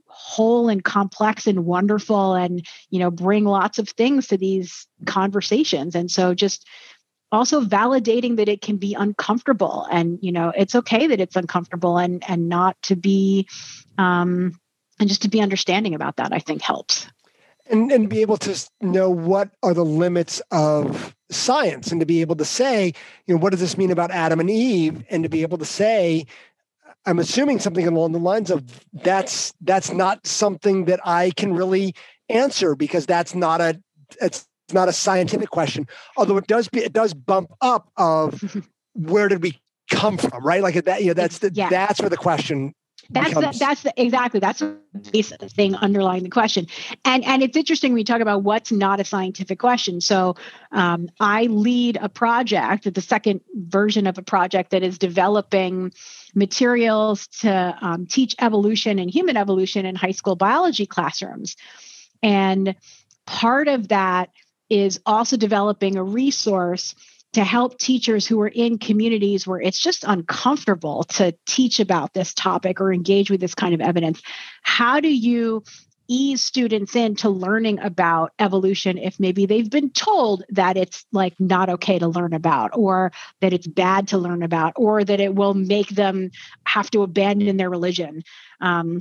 [0.06, 5.96] whole and complex and wonderful and you know bring lots of things to these conversations.
[5.96, 6.68] And so just
[7.32, 11.98] also validating that it can be uncomfortable and you know it's okay that it's uncomfortable
[11.98, 13.48] and and not to be
[13.98, 14.60] um
[15.00, 17.08] and just to be understanding about that i think helps
[17.70, 22.22] and and be able to know what are the limits of science and to be
[22.22, 22.94] able to say
[23.28, 25.04] you know what does this mean about adam and eve?
[25.10, 26.26] And to be able to say
[27.06, 31.94] i'm assuming something along the lines of that's that's not something that i can really
[32.30, 33.80] answer because that's not a
[34.22, 35.88] it's not a scientific question.
[36.18, 38.64] Although it does be it does bump up of
[38.94, 39.60] where did we
[39.90, 40.62] come from right?
[40.62, 41.70] Like that you know that's the yeah.
[41.70, 42.74] that's where the question
[43.10, 46.68] that's the, that's the, exactly that's the thing underlying the question.
[47.04, 50.02] And and it's interesting when you talk about what's not a scientific question.
[50.02, 50.36] So
[50.72, 55.92] um, i lead a project the second version of a project that is developing
[56.36, 61.56] materials to um, teach evolution and human evolution in high school biology classrooms.
[62.22, 62.76] And
[63.26, 64.30] part of that
[64.70, 66.94] is also developing a resource
[67.34, 72.34] to help teachers who are in communities where it's just uncomfortable to teach about this
[72.34, 74.22] topic or engage with this kind of evidence.
[74.64, 75.64] How do you
[76.10, 81.70] ease students into learning about evolution if maybe they've been told that it's like not
[81.70, 83.12] okay to learn about or
[83.42, 86.32] that it's bad to learn about or that it will make them
[86.66, 88.24] have to abandon their religion
[88.60, 89.00] um,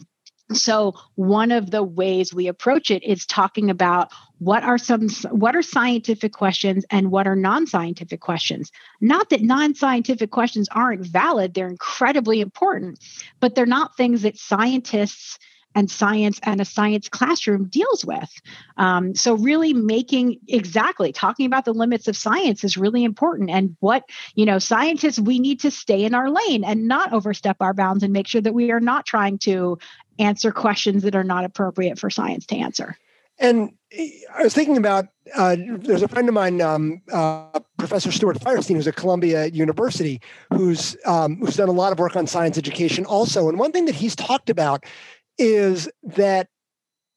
[0.52, 5.54] so one of the ways we approach it is talking about what are some what
[5.54, 8.70] are scientific questions and what are non-scientific questions.
[9.00, 12.98] Not that non-scientific questions aren't valid they're incredibly important
[13.40, 15.38] but they're not things that scientists
[15.74, 18.30] and science and a science classroom deals with.
[18.76, 23.50] Um, so, really making exactly talking about the limits of science is really important.
[23.50, 24.04] And what,
[24.34, 28.02] you know, scientists, we need to stay in our lane and not overstep our bounds
[28.02, 29.78] and make sure that we are not trying to
[30.18, 32.96] answer questions that are not appropriate for science to answer.
[33.38, 38.40] And I was thinking about uh, there's a friend of mine, um, uh, Professor Stuart
[38.40, 40.20] Firestein, who's at Columbia University,
[40.52, 43.48] who's um, who's done a lot of work on science education also.
[43.48, 44.84] And one thing that he's talked about
[45.38, 46.48] is that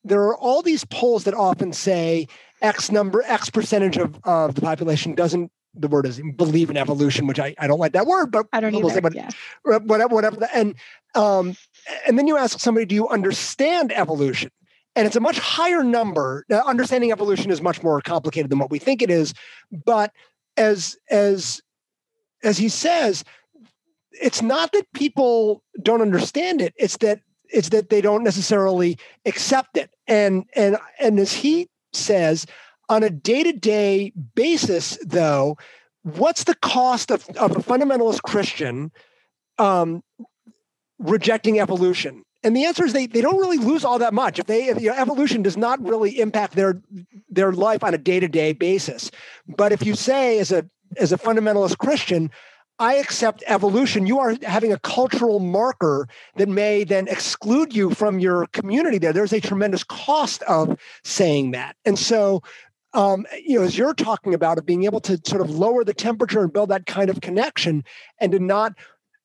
[0.03, 2.28] there are all these polls that often say
[2.61, 7.28] X number, X percentage of, of the population doesn't the word is believe in evolution,
[7.28, 8.89] which I, I don't like that word, but I don't either.
[8.89, 9.30] Say, but yeah.
[9.63, 10.49] whatever, whatever.
[10.53, 10.76] And
[11.15, 11.55] um,
[12.07, 14.51] and then you ask somebody, do you understand evolution?
[14.95, 16.45] And it's a much higher number.
[16.49, 19.34] Now, understanding evolution is much more complicated than what we think it is.
[19.72, 20.11] But
[20.57, 21.61] as as
[22.43, 23.24] as he says,
[24.11, 27.22] it's not that people don't understand it; it's that
[27.53, 29.89] it's that they don't necessarily accept it.
[30.07, 32.45] And and and as he says,
[32.89, 35.57] on a day-to-day basis, though,
[36.03, 38.91] what's the cost of, of a fundamentalist Christian
[39.57, 40.03] um,
[40.99, 42.23] rejecting evolution?
[42.43, 44.39] And the answer is they, they don't really lose all that much.
[44.39, 46.81] If they if, you know, evolution does not really impact their
[47.29, 49.11] their life on a day-to-day basis.
[49.47, 52.31] But if you say as a as a fundamentalist Christian,
[52.82, 56.07] I accept evolution, you are having a cultural marker
[56.38, 59.13] that may then exclude you from your community there.
[59.13, 61.75] There's a tremendous cost of saying that.
[61.86, 62.41] And so,
[62.93, 65.93] um, you know, as you're talking about it, being able to sort of lower the
[65.93, 67.84] temperature and build that kind of connection
[68.19, 68.73] and to not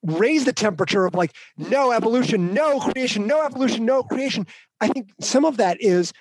[0.02, 4.46] raise the temperature of like, no evolution, no creation, no evolution, no creation.
[4.82, 6.12] I think some of that is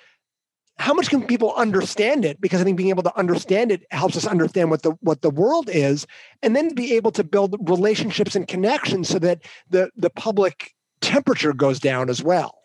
[0.78, 4.16] how much can people understand it because i think being able to understand it helps
[4.16, 6.06] us understand what the what the world is
[6.42, 11.52] and then be able to build relationships and connections so that the the public temperature
[11.52, 12.58] goes down as well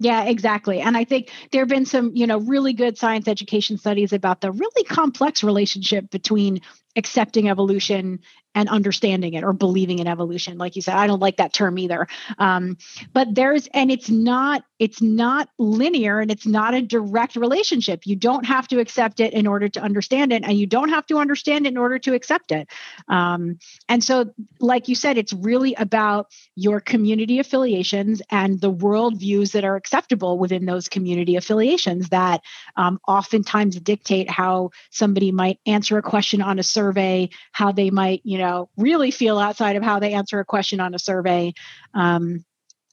[0.00, 0.80] yeah, exactly.
[0.80, 4.40] And I think there have been some, you know, really good science education studies about
[4.40, 6.60] the really complex relationship between
[6.96, 8.20] accepting evolution
[8.54, 10.58] and understanding it or believing in evolution.
[10.58, 12.08] Like you said i don't like that term either.
[12.38, 12.76] Um,
[13.12, 18.06] but there's and it's not it's not linear and it's not a direct relationship.
[18.06, 21.06] You don't have to accept it in order to understand it and you don't have
[21.06, 22.68] to understand it in order to accept it.
[23.08, 23.58] Um,
[23.88, 29.64] and so like you said it's really about your community affiliations and the worldviews that
[29.64, 32.40] are acceptable within those community affiliations that
[32.76, 38.20] um, oftentimes dictate how somebody might answer a question on a survey how they might
[38.24, 41.52] you know really feel outside of how they answer a question on a survey.
[41.94, 42.44] Um,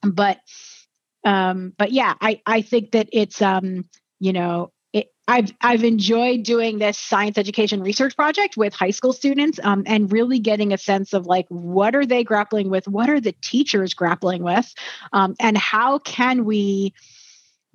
[0.02, 0.40] but
[1.24, 3.86] um, but yeah, I I think that it's um,
[4.20, 9.14] you know it, I've I've enjoyed doing this science education research project with high school
[9.14, 13.10] students um, and really getting a sense of like what are they grappling with, what
[13.10, 14.74] are the teachers grappling with,
[15.14, 16.94] um, and how can we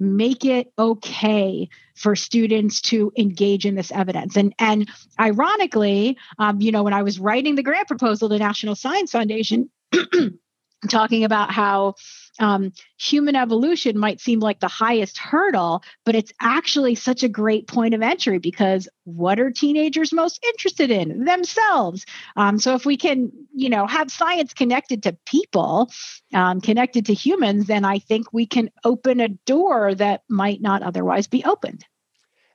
[0.00, 4.36] make it okay for students to engage in this evidence.
[4.36, 4.88] And and
[5.18, 9.70] ironically um, you know when i was writing the grant proposal to national science foundation
[10.88, 11.94] talking about how
[12.40, 17.68] um, human evolution might seem like the highest hurdle, but it's actually such a great
[17.68, 21.24] point of entry because what are teenagers most interested in?
[21.24, 22.06] Themselves.
[22.36, 25.90] Um, so if we can, you know, have science connected to people,
[26.34, 30.82] um, connected to humans, then I think we can open a door that might not
[30.82, 31.84] otherwise be opened.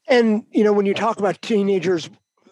[0.07, 2.09] And you know, when you talk about teenagers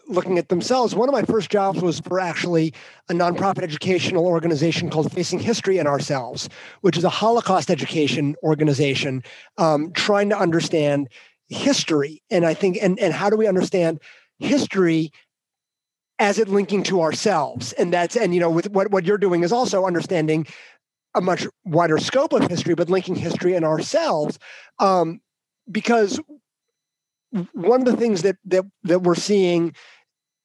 [0.08, 0.96] looking at themselves.
[0.96, 2.74] One of my first jobs was for actually
[3.10, 6.50] a nonprofit educational organization called Facing History and Ourselves,
[6.82, 9.24] which is a Holocaust education organization
[9.58, 11.10] um, trying to understand
[11.48, 12.22] history.
[12.30, 14.00] And I think, and, and how do we understand
[14.40, 15.12] history
[16.20, 17.74] as it linking to ourselves?
[17.74, 20.48] And that's, and you know, with what, what you're doing is also understanding
[21.16, 24.40] a much wider scope of history, but linking history and ourselves.
[24.80, 25.22] Um,
[25.72, 26.20] because
[27.54, 29.74] one of the things that that that we're seeing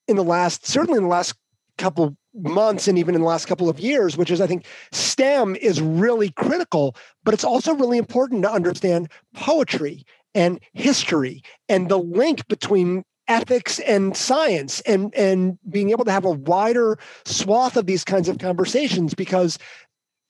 [0.08, 1.34] in the last certainly in the last
[1.76, 5.54] couple months and even in the last couple of years which is i think stem
[5.56, 10.04] is really critical but it's also really important to understand poetry
[10.34, 16.24] and history and the link between ethics and science and and being able to have
[16.24, 19.58] a wider swath of these kinds of conversations because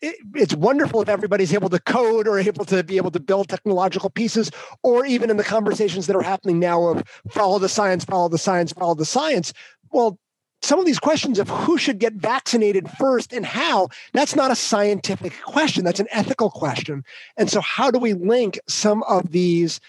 [0.00, 3.48] it, it's wonderful if everybody's able to code or able to be able to build
[3.48, 4.50] technological pieces,
[4.82, 8.38] or even in the conversations that are happening now of follow the science, follow the
[8.38, 9.52] science, follow the science.
[9.90, 10.18] Well,
[10.62, 14.56] some of these questions of who should get vaccinated first and how, that's not a
[14.56, 15.84] scientific question.
[15.84, 17.04] That's an ethical question.
[17.36, 19.80] And so, how do we link some of these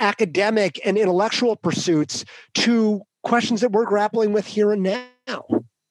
[0.00, 5.44] academic and intellectual pursuits to questions that we're grappling with here and now?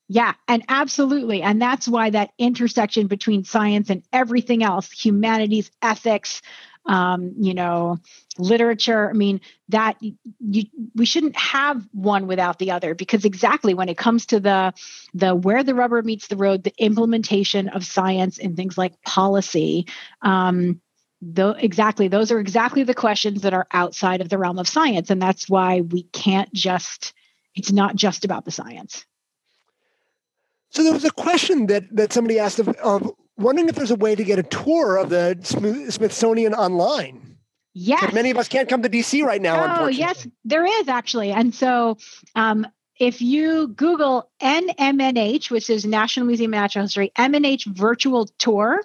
[0.09, 1.41] Yeah, and absolutely.
[1.41, 6.41] And that's why that intersection between science and everything else, humanities, ethics,
[6.85, 7.97] um, you know,
[8.37, 9.97] literature, I mean, that
[10.39, 10.63] you
[10.95, 14.73] we shouldn't have one without the other because exactly when it comes to the
[15.13, 19.87] the where the rubber meets the road, the implementation of science and things like policy,
[20.21, 20.79] um,
[21.21, 25.09] though exactly those are exactly the questions that are outside of the realm of science.
[25.09, 27.13] And that's why we can't just
[27.55, 29.05] it's not just about the science.
[30.77, 33.95] So there was a question that that somebody asked of, of wondering if there's a
[33.95, 35.35] way to get a tour of the
[35.89, 37.35] Smithsonian online.
[37.73, 38.13] Yes.
[38.13, 39.79] Many of us can't come to DC right now.
[39.79, 41.31] Oh, yes, there is actually.
[41.31, 41.97] And so
[42.35, 42.67] um,
[42.99, 48.83] if you Google NMNH, which is National Museum of Natural History, MNH virtual tour,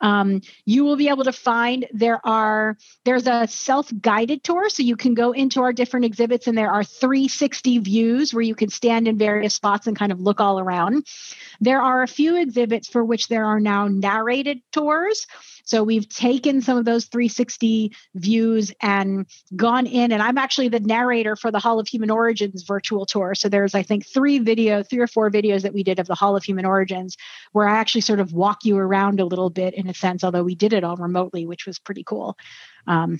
[0.00, 4.96] um, you will be able to find there are there's a self-guided tour, so you
[4.96, 9.08] can go into our different exhibits, and there are 360 views where you can stand
[9.08, 11.06] in various spots and kind of look all around.
[11.60, 15.26] There are a few exhibits for which there are now narrated tours.
[15.64, 20.80] So we've taken some of those 360 views and gone in, and I'm actually the
[20.80, 23.34] narrator for the Hall of Human Origins virtual tour.
[23.34, 26.14] So there's, I think, three video, three or four videos that we did of the
[26.14, 27.16] Hall of Human Origins,
[27.52, 30.42] where I actually sort of walk you around a little bit in a sense, although
[30.42, 32.36] we did it all remotely, which was pretty cool.
[32.86, 33.18] Um,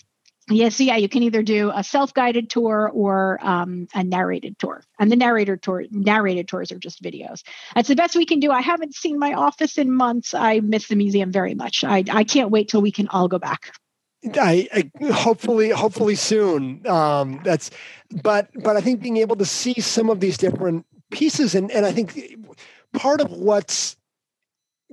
[0.51, 4.83] Yes, yeah, you can either do a self-guided tour or um, a narrated tour.
[4.99, 7.43] And the narrator tour, narrated tours are just videos.
[7.77, 8.51] That's the best we can do.
[8.51, 10.35] I haven't seen my office in months.
[10.35, 11.85] I miss the museum very much.
[11.85, 13.73] I, I can't wait till we can all go back.
[14.35, 16.87] I, I hopefully hopefully soon.
[16.87, 17.70] Um, that's
[18.23, 21.87] but but I think being able to see some of these different pieces and and
[21.87, 22.37] I think
[22.93, 23.97] part of what's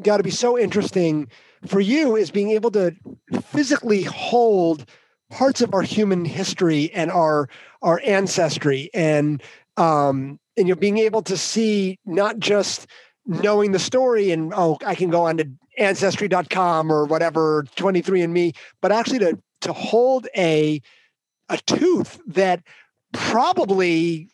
[0.01, 1.27] got to be so interesting
[1.67, 2.95] for you is being able to
[3.41, 4.85] physically hold
[5.29, 7.49] parts of our human history and our
[7.81, 9.43] our ancestry and
[9.77, 12.87] um and you're being able to see not just
[13.25, 15.47] knowing the story and oh i can go on to
[15.77, 20.81] ancestry.com or whatever 23andme but actually to to hold a
[21.49, 22.63] a tooth that
[23.13, 24.29] probably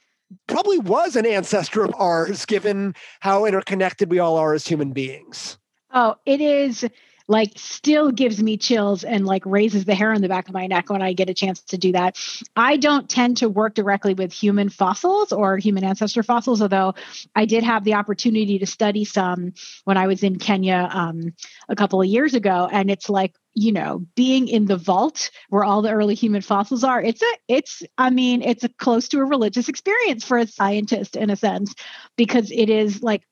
[0.47, 5.57] probably was an ancestor of ours, given how interconnected we all are as human beings.
[5.93, 6.85] Oh, it is
[7.27, 10.67] like still gives me chills and like raises the hair on the back of my
[10.67, 12.17] neck when I get a chance to do that.
[12.55, 16.93] I don't tend to work directly with human fossils or human ancestor fossils, although
[17.35, 19.53] I did have the opportunity to study some
[19.85, 21.33] when I was in Kenya um,
[21.67, 22.69] a couple of years ago.
[22.71, 26.83] And it's like, you know, being in the vault where all the early human fossils
[26.83, 30.47] are, it's a, it's, I mean, it's a close to a religious experience for a
[30.47, 31.73] scientist in a sense,
[32.17, 33.23] because it is like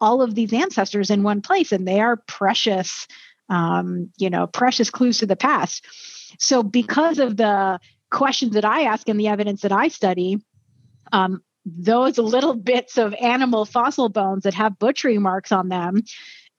[0.00, 3.06] all of these ancestors in one place and they are precious
[3.50, 5.84] um, you know, precious clues to the past.
[6.38, 10.38] So, because of the questions that I ask and the evidence that I study,
[11.12, 16.02] um, those little bits of animal fossil bones that have butchery marks on them,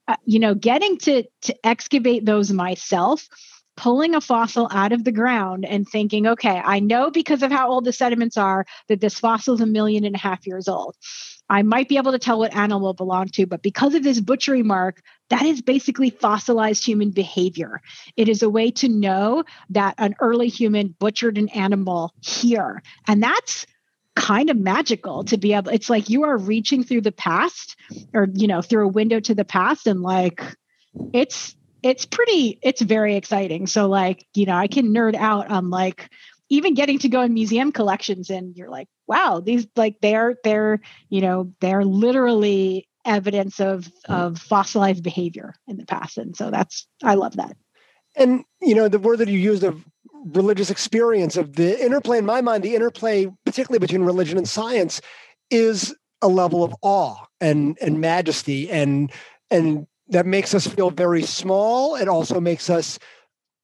[0.08, 3.28] uh, you know, getting to to excavate those myself
[3.76, 7.70] pulling a fossil out of the ground and thinking, okay, I know because of how
[7.70, 10.96] old the sediments are that this fossil is a million and a half years old.
[11.48, 14.20] I might be able to tell what animal it belonged to, but because of this
[14.20, 17.80] butchery mark, that is basically fossilized human behavior.
[18.16, 22.82] It is a way to know that an early human butchered an animal here.
[23.08, 23.66] And that's
[24.14, 27.76] kind of magical to be able it's like you are reaching through the past
[28.12, 30.42] or you know through a window to the past and like
[31.12, 33.66] it's it's pretty it's very exciting.
[33.66, 36.10] So like you know i can nerd out on like
[36.48, 40.80] even getting to go in museum collections and you're like wow these like they're they're
[41.08, 46.18] you know they're literally evidence of of fossilized behavior in the past.
[46.18, 47.56] And so that's i love that.
[48.14, 49.82] And you know the word that you used of
[50.24, 55.00] religious experience of the interplay in my mind the interplay particularly between religion and science
[55.50, 58.70] is a level of awe and and majesty.
[58.70, 59.12] And
[59.50, 61.96] and that makes us feel very small.
[61.96, 62.98] It also makes us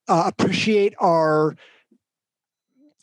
[0.07, 1.55] uh, appreciate our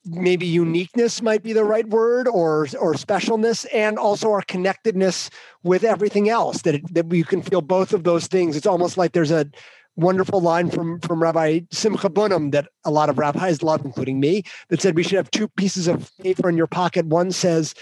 [0.04, 5.30] maybe uniqueness might be the right word or or specialness and also our connectedness
[5.64, 8.56] with everything else that it, that we can feel both of those things.
[8.56, 9.48] It's almost like there's a
[9.96, 14.42] wonderful line from from rabbi simcha bunim that a lot of rabbis love including me
[14.68, 17.06] that said we should have two pieces of paper in your pocket.
[17.06, 17.74] One says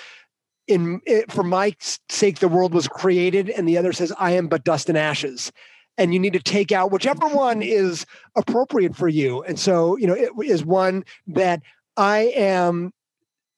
[0.66, 1.74] in it, for my
[2.08, 5.52] sake the world was created and the other says i am but dust and ashes.
[5.96, 8.04] And you need to take out whichever one is
[8.36, 9.42] appropriate for you.
[9.44, 11.62] And so you know it is one that
[11.96, 12.92] I am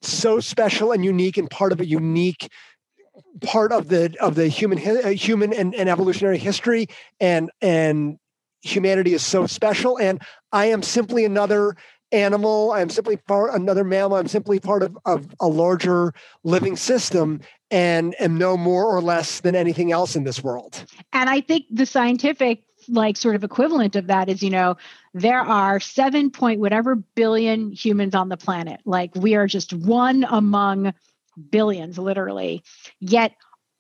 [0.03, 2.51] so special and unique and part of a unique
[3.43, 6.87] part of the of the human uh, human and, and evolutionary history
[7.21, 8.19] and and
[8.67, 10.21] humanity is so special and
[10.53, 11.77] i am simply another
[12.13, 16.13] animal i'm simply part another mammal i'm simply part of, of a larger
[16.45, 17.41] living system
[17.71, 20.85] and am no more or less than anything else in this world.
[21.13, 24.77] And i think the scientific like sort of equivalent of that is you know
[25.15, 28.81] there are 7 point whatever billion humans on the planet.
[28.85, 30.93] Like we are just one among
[31.51, 32.63] billions literally.
[33.01, 33.33] Yet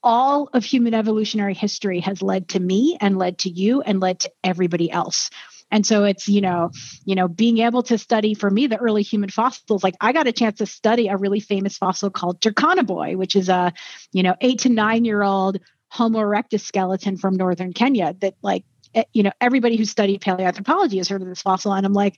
[0.07, 4.21] all of human evolutionary history has led to me and led to you and led
[4.21, 5.31] to everybody else
[5.71, 6.71] and so it's you know
[7.05, 10.29] you know being able to study for me the early human fossils like i got
[10.29, 13.73] a chance to study a really famous fossil called turkana boy which is a
[14.13, 18.65] you know 8 to 9 year old homo erectus skeleton from northern kenya that like
[18.97, 21.73] Eh, you know, everybody who studied paleoanthropology has heard of this fossil.
[21.73, 22.17] And I'm like,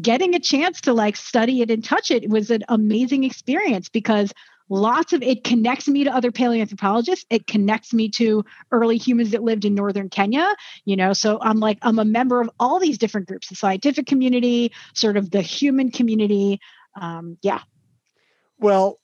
[0.00, 4.32] getting a chance to like study it and touch it was an amazing experience because
[4.68, 7.24] lots of it connects me to other paleoanthropologists.
[7.30, 10.54] It connects me to early humans that lived in northern kenya
[10.84, 11.12] you know?
[11.12, 15.16] So i'm like i'm a member of all these different groups the scientific community sort
[15.16, 16.60] of the human community
[17.00, 17.60] um, yeah.
[18.58, 19.00] Well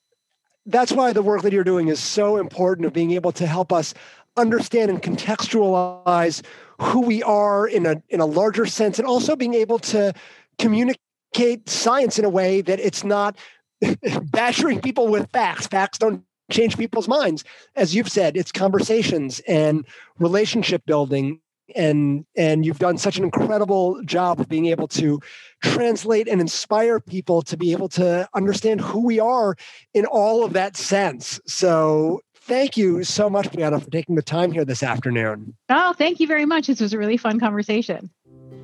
[0.66, 3.72] that's why the work that you're doing is so important of being able to help
[3.72, 3.94] us
[4.36, 6.42] understand and contextualize
[6.80, 10.12] who we are in a in a larger sense and also being able to
[10.58, 13.36] communicate science in a way that it's not
[14.30, 17.44] bashing people with facts facts don't change people's minds
[17.76, 19.86] as you've said it's conversations and
[20.18, 21.40] relationship building
[21.76, 25.20] and and you've done such an incredible job of being able to
[25.62, 29.54] translate and inspire people to be able to understand who we are
[29.94, 32.20] in all of that sense so
[32.50, 35.54] thank you so much, Briana, for taking the time here this afternoon.
[35.68, 36.66] Oh, thank you very much.
[36.66, 38.10] This was a really fun conversation.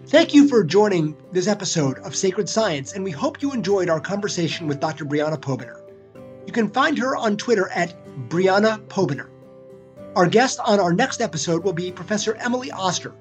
[0.08, 4.00] Thank you for joining this episode of Sacred Science, and we hope you enjoyed our
[4.00, 5.04] conversation with Dr.
[5.04, 5.80] Briana Pobiner.
[6.46, 7.94] You can find her on Twitter at
[8.28, 9.28] Briana Pobiner.
[10.14, 13.12] Our guest on our next episode will be Professor Emily Oster,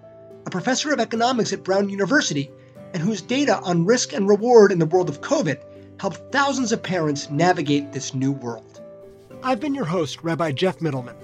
[0.45, 2.51] a professor of economics at Brown University,
[2.93, 5.61] and whose data on risk and reward in the world of COVID
[5.99, 8.81] helped thousands of parents navigate this new world.
[9.43, 11.15] I've been your host, Rabbi Geoff Mitelman.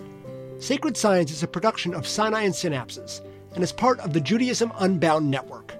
[0.61, 3.21] Sacred Science is a production of Sinai and Synapses
[3.53, 5.73] and is part of the Judaism Unbound Network.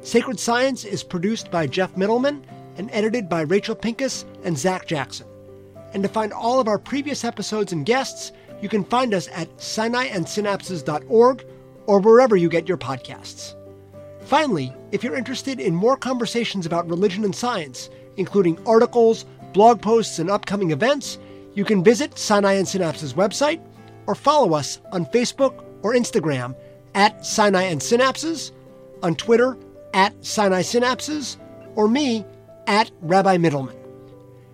[0.00, 2.42] Sacred Science is produced by Geoff Mitelman
[2.76, 5.26] and edited by Rachel Pincus and Zach Jackson.
[5.94, 9.54] And to find all of our previous episodes and guests, you can find us at
[9.58, 11.46] sinaiandsynapses.org
[11.86, 13.54] or wherever you get your podcasts.
[14.20, 20.18] Finally, if you're interested in more conversations about religion and science, including articles, blog posts,
[20.18, 21.18] and upcoming events,
[21.54, 23.60] you can visit Sinai and Synapses website
[24.06, 26.54] or follow us on Facebook or Instagram
[26.94, 28.52] at Sinai and Synapses,
[29.02, 29.56] on Twitter
[29.94, 31.36] at Sinai Synapses,
[31.74, 32.24] or me
[32.66, 33.76] at Rabbi Mitelman.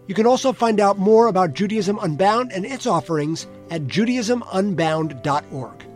[0.07, 5.87] You can also find out more about Judaism Unbound and its offerings at judaismunbound.org.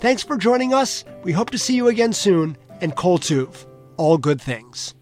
[0.00, 1.04] Thanks for joining us.
[1.22, 3.66] We hope to see you again soon, and Kol Tuv,
[3.96, 4.94] all good things.